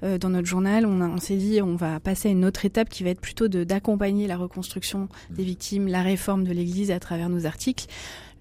[0.03, 2.89] euh, dans notre journal, on, on s'est dit, on va passer à une autre étape
[2.89, 7.29] qui va être plutôt d'accompagner la reconstruction des victimes, la réforme de l'Église à travers
[7.29, 7.87] nos articles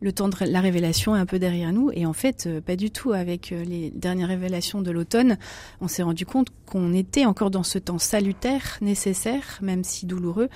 [0.02, 1.90] le temps de la révélation est un peu derrière nous.
[1.92, 3.12] Et en fait, euh, pas du tout.
[3.12, 5.38] Avec euh, les dernières révélations de l'automne,
[5.80, 10.48] on s'est rendu compte qu'on était encore dans ce temps salutaire, nécessaire, même si douloureux,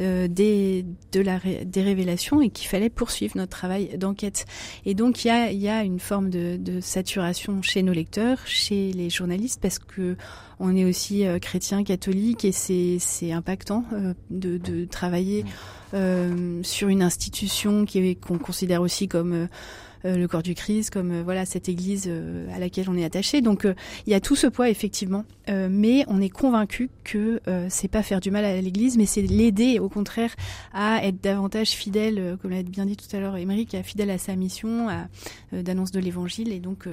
[0.00, 4.46] euh, des, de la, des révélations et qu'il fallait poursuivre notre travail d'enquête.
[4.84, 8.38] Et donc, il y a, y a une forme de, de, saturation chez nos lecteurs,
[8.46, 10.16] chez les journalistes, parce que
[10.60, 15.44] on est aussi euh, chrétien, catholique, et c'est impactant euh, de, de, travailler
[15.94, 19.46] euh, sur une institution qui qu'on considère aussi comme euh,
[20.04, 22.10] le corps du Christ, comme voilà cette Église
[22.54, 23.40] à laquelle on est attaché.
[23.40, 23.66] Donc
[24.06, 28.20] il y a tout ce poids effectivement, mais on est convaincu que c'est pas faire
[28.20, 30.34] du mal à l'Église, mais c'est l'aider au contraire
[30.72, 34.18] à être davantage fidèle, comme l'a bien dit tout à l'heure Émeric, à fidèle à
[34.18, 35.06] sa mission, à
[35.52, 36.86] d'annonce de l'Évangile, et donc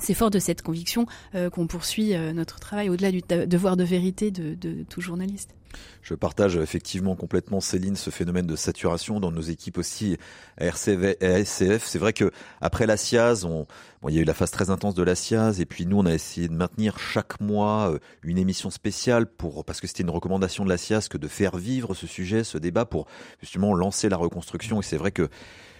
[0.00, 3.84] c'est fort de cette conviction euh, qu'on poursuit euh, notre travail au-delà du devoir de
[3.84, 5.54] vérité de, de, tout journaliste.
[6.02, 10.16] Je partage effectivement complètement, Céline, ce phénomène de saturation dans nos équipes aussi
[10.58, 11.84] à RCF.
[11.84, 13.66] C'est vrai que après la SIAZ, on,
[14.02, 15.98] bon, il y a eu la phase très intense de la SIAZ, et puis nous,
[15.98, 20.02] on a essayé de maintenir chaque mois euh, une émission spéciale pour, parce que c'était
[20.02, 23.06] une recommandation de la SIAZ que de faire vivre ce sujet, ce débat pour
[23.40, 24.80] justement lancer la reconstruction.
[24.80, 25.28] Et c'est vrai que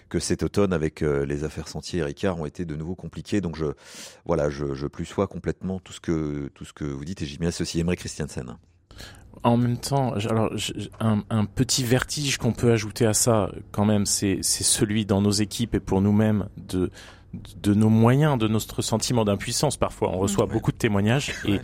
[0.09, 3.41] que cet automne avec euh, les affaires Sentier et Ricard ont été de nouveau compliquées.
[3.41, 3.67] Donc je,
[4.25, 7.27] voilà, je, je plus sois complètement tout ce que tout ce que vous dites et
[7.27, 8.57] j'y mets associé Christiansen.
[9.45, 10.51] En même temps, alors
[11.01, 15.31] un, un petit vertige qu'on peut ajouter à ça, quand même, c'est celui dans nos
[15.31, 16.91] équipes et pour nous-mêmes de
[17.61, 19.77] de nos moyens, de notre sentiment d'impuissance.
[19.77, 21.61] Parfois, on reçoit beaucoup de témoignages et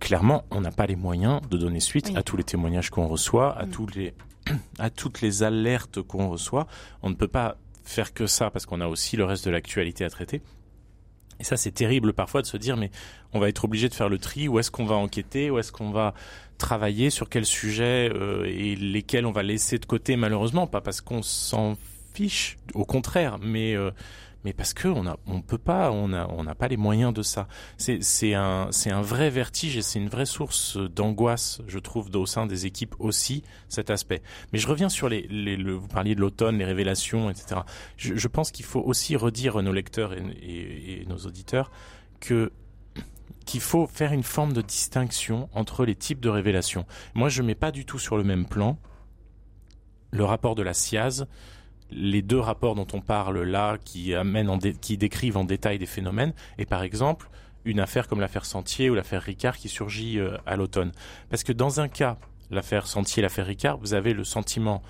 [0.00, 3.56] clairement, on n'a pas les moyens de donner suite à tous les témoignages qu'on reçoit,
[3.58, 4.14] à tous les
[4.78, 6.66] à toutes les alertes qu'on reçoit.
[7.02, 10.04] On ne peut pas faire que ça parce qu'on a aussi le reste de l'actualité
[10.04, 10.42] à traiter.
[11.40, 12.90] Et ça, c'est terrible parfois de se dire, mais
[13.32, 14.48] on va être obligé de faire le tri.
[14.48, 16.14] Où est-ce qu'on va enquêter Où est-ce qu'on va
[16.58, 20.66] travailler Sur quels sujets euh, Et lesquels on va laisser de côté, malheureusement.
[20.66, 21.76] Pas parce qu'on s'en
[22.14, 23.38] fiche, au contraire.
[23.40, 23.90] Mais, euh,
[24.44, 27.12] mais parce que on a, on peut pas, on a, on n'a pas les moyens
[27.12, 27.48] de ça.
[27.76, 32.08] C'est, c'est un, c'est un vrai vertige et c'est une vraie source d'angoisse, je trouve,
[32.14, 34.22] au sein des équipes aussi cet aspect.
[34.52, 37.62] Mais je reviens sur les, le, vous parliez de l'automne, les révélations, etc.
[37.96, 41.70] Je, pense qu'il faut aussi redire à nos lecteurs et nos auditeurs
[42.20, 42.52] que
[43.48, 46.84] qu'il faut faire une forme de distinction entre les types de révélations.
[47.14, 48.78] Moi, je mets pas du tout sur le même plan
[50.10, 51.26] le rapport de la SIAZ,
[51.90, 55.86] les deux rapports dont on parle là, qui amènent, en qui décrivent en détail des
[55.86, 57.28] phénomènes, et par exemple
[57.64, 60.92] une affaire comme l'affaire Sentier ou l'affaire Ricard qui surgit euh, à l'automne.
[61.28, 62.16] Parce que dans un cas,
[62.50, 64.82] l'affaire Sentier, l'affaire Ricard, vous avez le sentiment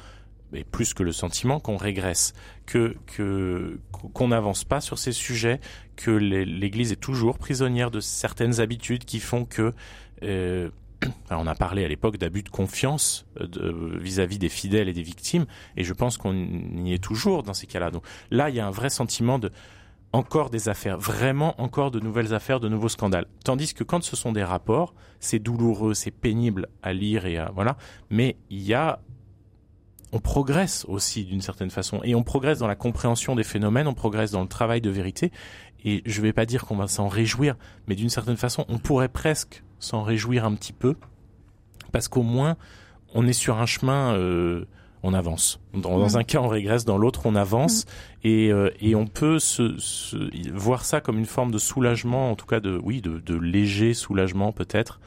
[0.52, 2.32] mais plus que le sentiment qu'on régresse,
[2.66, 2.96] que
[4.14, 5.60] qu'on n'avance pas sur ces sujets,
[5.96, 9.74] que l'Église est toujours prisonnière de certaines habitudes qui font que
[10.22, 10.70] euh,
[11.30, 15.46] on a parlé à l'époque d'abus de confiance euh, vis-à-vis des fidèles et des victimes,
[15.76, 17.90] et je pense qu'on y est toujours dans ces cas-là.
[17.90, 19.50] Donc là, il y a un vrai sentiment de
[20.12, 23.26] encore des affaires, vraiment encore de nouvelles affaires, de nouveaux scandales.
[23.44, 27.76] Tandis que quand ce sont des rapports, c'est douloureux, c'est pénible à lire et voilà,
[28.08, 29.00] mais il y a
[30.10, 33.92] on progresse aussi d'une certaine façon et on progresse dans la compréhension des phénomènes, on
[33.92, 35.30] progresse dans le travail de vérité
[35.84, 39.10] et je vais pas dire qu'on va s'en réjouir, mais d'une certaine façon, on pourrait
[39.10, 40.96] presque s'en réjouir un petit peu
[41.92, 42.56] parce qu'au moins
[43.14, 44.64] on est sur un chemin euh,
[45.02, 45.60] on avance.
[45.74, 46.16] Dans, mm.
[46.16, 47.88] un cas, on régresse, dans l'autre, on avance, mm.
[48.24, 50.16] et, euh, et on peut se, se,
[50.52, 53.94] voir ça comme une forme de soulagement, en tout cas de oui, de, de léger
[53.94, 55.00] soulagement peut-être,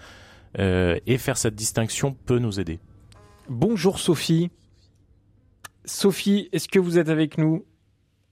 [0.59, 2.79] euh, et faire cette distinction peut nous aider.
[3.49, 4.49] Bonjour Sophie.
[5.85, 7.65] Sophie, est-ce que vous êtes avec nous?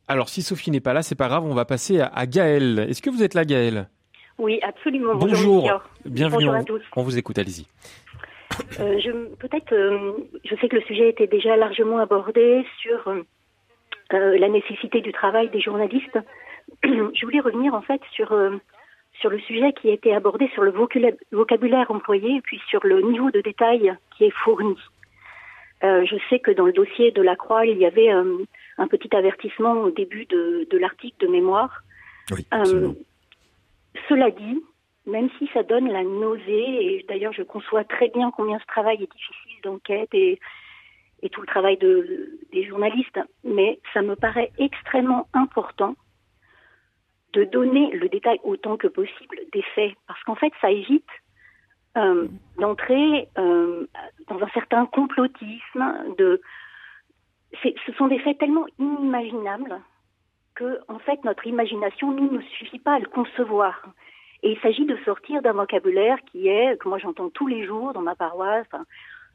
[0.08, 2.80] Alors, si Sophie n'est pas là, c'est pas grave, on va passer à, Gaël.
[2.90, 3.90] Est-ce que vous êtes là, Gaël
[4.40, 5.16] Oui, absolument.
[5.16, 5.70] Bonjour.
[6.06, 6.46] Bienvenue.
[6.46, 6.82] Bonjour à tous.
[6.96, 7.68] On vous écoute, allez-y.
[8.80, 10.14] Euh, je, peut-être, euh,
[10.44, 13.22] je sais que le sujet était déjà largement abordé sur euh,
[14.12, 16.18] la nécessité du travail des journalistes.
[16.84, 18.34] je voulais revenir en fait sur
[19.20, 20.74] sur le sujet qui a été abordé, sur le
[21.32, 24.76] vocabulaire employé, et puis sur le niveau de détail qui est fourni.
[25.84, 28.38] Euh, je sais que dans le dossier de la Croix, il y avait euh,
[28.78, 31.84] un petit avertissement au début de, de l'article de mémoire.
[32.32, 32.92] Oui, euh,
[34.08, 34.64] cela dit,
[35.06, 39.04] même si ça donne la nausée, et d'ailleurs je conçois très bien combien ce travail
[39.04, 40.40] est difficile d'enquête et,
[41.32, 45.96] tout le travail de, des journalistes, mais ça me paraît extrêmement important
[47.34, 51.10] de donner le détail autant que possible des faits, parce qu'en fait ça évite
[51.98, 52.28] euh,
[52.58, 53.86] d'entrer euh,
[54.28, 56.16] dans un certain complotisme.
[56.18, 56.42] De,
[57.64, 59.82] ce sont des faits tellement inimaginables
[60.88, 63.82] en fait, notre imagination, nous, ne suffit pas à le concevoir.
[64.44, 67.94] Et il s'agit de sortir d'un vocabulaire qui est, que moi j'entends tous les jours
[67.94, 68.68] dans ma paroisse,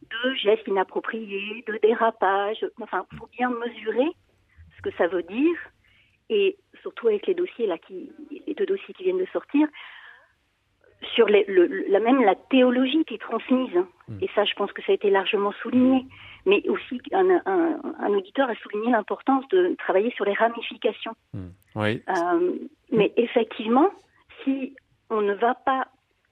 [0.03, 2.64] de gestes inappropriés, de dérapages.
[2.81, 4.11] Enfin, il faut bien mesurer
[4.77, 5.57] ce que ça veut dire.
[6.31, 8.11] Et surtout avec les dossiers là, qui,
[8.47, 9.68] les deux dossiers qui viennent de sortir,
[11.14, 13.76] sur les, le, la même la théologie qui est transmise.
[14.09, 14.18] Hmm.
[14.22, 16.05] Et ça, je pense que ça a été largement souligné.
[16.46, 21.14] Mais aussi, un, un, un auditeur a souligné l'importance de travailler sur les ramifications.
[21.32, 21.48] Hmm.
[21.74, 22.02] Oui.
[22.09, 22.52] Euh,
[22.92, 23.88] mais effectivement,
[24.42, 24.74] si
[25.11, 25.86] on ne va pas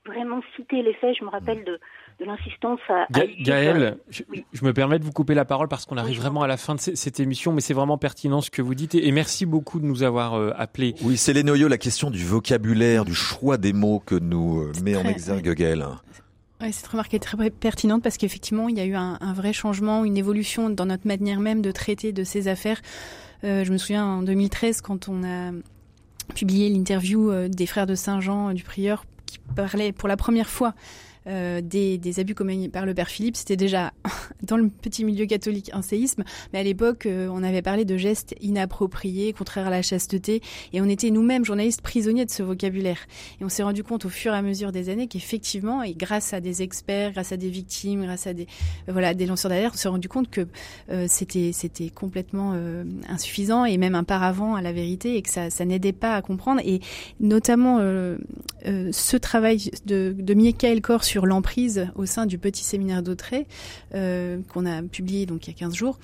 [0.06, 1.78] vraiment citer les faits, je me rappelle de
[2.20, 3.06] de l'insistance à,
[3.40, 4.22] Gaël, je,
[4.64, 6.80] me permets de vous couper la parole parce qu'on arrive vraiment à la fin de
[6.80, 8.94] cette émission, mais c'est vraiment pertinent ce que vous dites.
[8.94, 10.94] Et, merci beaucoup de nous avoir euh, appelés.
[11.02, 14.72] Oui, c'est les noyaux, la question du vocabulaire, du choix des mots que nous euh,
[14.84, 15.84] met en exergue Gaël.
[16.60, 19.52] Oui, cette remarque est très pertinente parce qu'effectivement, il y a eu un, un, vrai
[19.52, 22.80] changement, une évolution dans notre manière même de traiter de ces affaires.
[23.44, 25.50] Euh, je me souviens en 2013 quand on a
[26.34, 30.74] publié l'interview euh, des frères de Saint-Jean du prieur qui parlait pour la première fois
[31.28, 33.36] euh, des, des, abus commis par le père Philippe.
[33.36, 33.92] C'était déjà
[34.42, 37.96] dans le petit milieu catholique un séisme, mais à l'époque, euh, on avait parlé de
[37.96, 40.42] gestes inappropriés, contraires à la chasteté,
[40.72, 42.98] et on était nous-mêmes journalistes prisonniers de ce vocabulaire.
[43.40, 46.32] Et on s'est rendu compte au fur et à mesure des années qu'effectivement, et grâce
[46.34, 48.48] à des experts, grâce à des victimes, grâce à des
[48.88, 50.46] euh, voilà des lanceurs d'alerte, on s'est rendu compte que
[51.06, 52.54] c'était c'était complètement
[53.08, 56.22] insuffisant et même un paravent à la vérité et que ça, ça n'aidait pas à
[56.22, 56.60] comprendre.
[56.64, 56.80] Et
[57.20, 57.78] notamment
[58.64, 63.46] ce travail de, de Michael Kors sur l'emprise au sein du petit séminaire d'Autrey,
[63.94, 65.98] euh, qu'on a publié donc il y a 15 jours,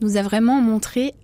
[0.00, 1.14] nous a vraiment montré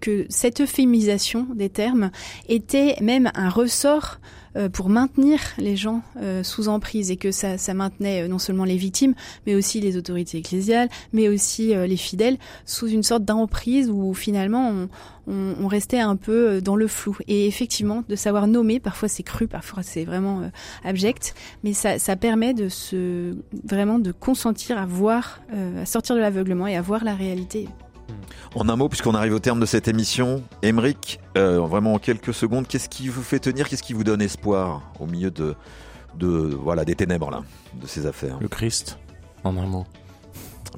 [0.00, 2.10] que cette euphémisation des termes
[2.48, 4.18] était même un ressort
[4.56, 8.64] euh, pour maintenir les gens euh, sous emprise et que ça, maintenait euh, non seulement
[8.64, 9.14] les victimes,
[9.46, 14.88] mais aussi les autorités ecclésiales, mais aussi les fidèles sous une sorte d'emprise où finalement
[15.28, 17.16] on, restait un peu dans le flou.
[17.28, 20.50] Et effectivement, de savoir nommer, parfois c'est cru, parfois c'est vraiment
[20.84, 25.40] abject, mais ça, ça permet de se vraiment de consentir à voir,
[25.80, 27.68] à sortir de l'aveuglement et à voir la réalité
[28.54, 32.34] En un mot, puisqu'on arrive au terme de cette émission, Emeric, euh, vraiment en quelques
[32.34, 35.54] secondes, qu'est-ce qui vous fait tenir, qu'est-ce qui vous donne espoir au milieu de,
[36.18, 37.42] de voilà des ténèbres là,
[37.80, 38.98] de ces affaires Le Christ,
[39.44, 39.86] en un mot.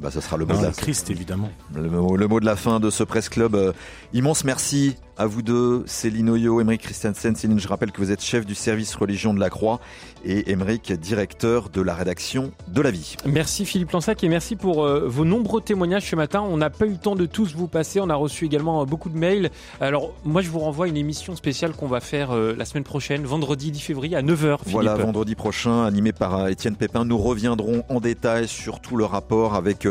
[0.01, 1.51] Bah, ce sera le mot Non, de le la Christ, évidemment.
[1.75, 3.55] Le mot, le mot de la fin de ce Presse Club.
[3.55, 3.73] Euh,
[4.13, 7.37] immense merci à vous deux, Céline Oyo, Émeric Christiansen.
[7.37, 9.81] Céline, je rappelle que vous êtes chef du service religion de la Croix
[10.25, 13.17] et Émeric, directeur de la rédaction de La Vie.
[13.27, 16.41] Merci Philippe Lansac et merci pour euh, vos nombreux témoignages ce matin.
[16.41, 18.01] On n'a pas eu le temps de tous vous passer.
[18.01, 19.51] On a reçu également euh, beaucoup de mails.
[19.81, 22.85] Alors moi je vous renvoie à une émission spéciale qu'on va faire euh, la semaine
[22.85, 24.59] prochaine, vendredi 10 février à 9h.
[24.67, 29.55] Voilà, vendredi prochain, animé par Étienne Pépin, nous reviendrons en détail sur tout le rapport
[29.55, 29.87] avec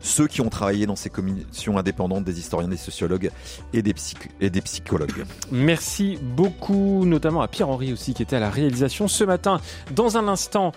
[0.00, 3.30] ceux qui ont travaillé dans ces commissions indépendantes, des historiens, des sociologues
[3.72, 5.24] et des, psychologues.
[5.50, 9.60] Merci beaucoup, notamment à Pierre-Henri aussi qui était à la réalisation ce matin.
[9.90, 10.72] Dans un instant,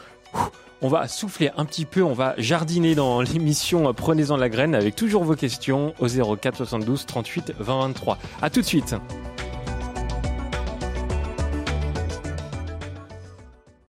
[0.81, 4.95] on va souffler un petit peu, on va jardiner dans l'émission Prenez-en la graine avec
[4.95, 8.17] toujours vos questions au 04 72 38 20 23.
[8.41, 8.95] À tout de suite.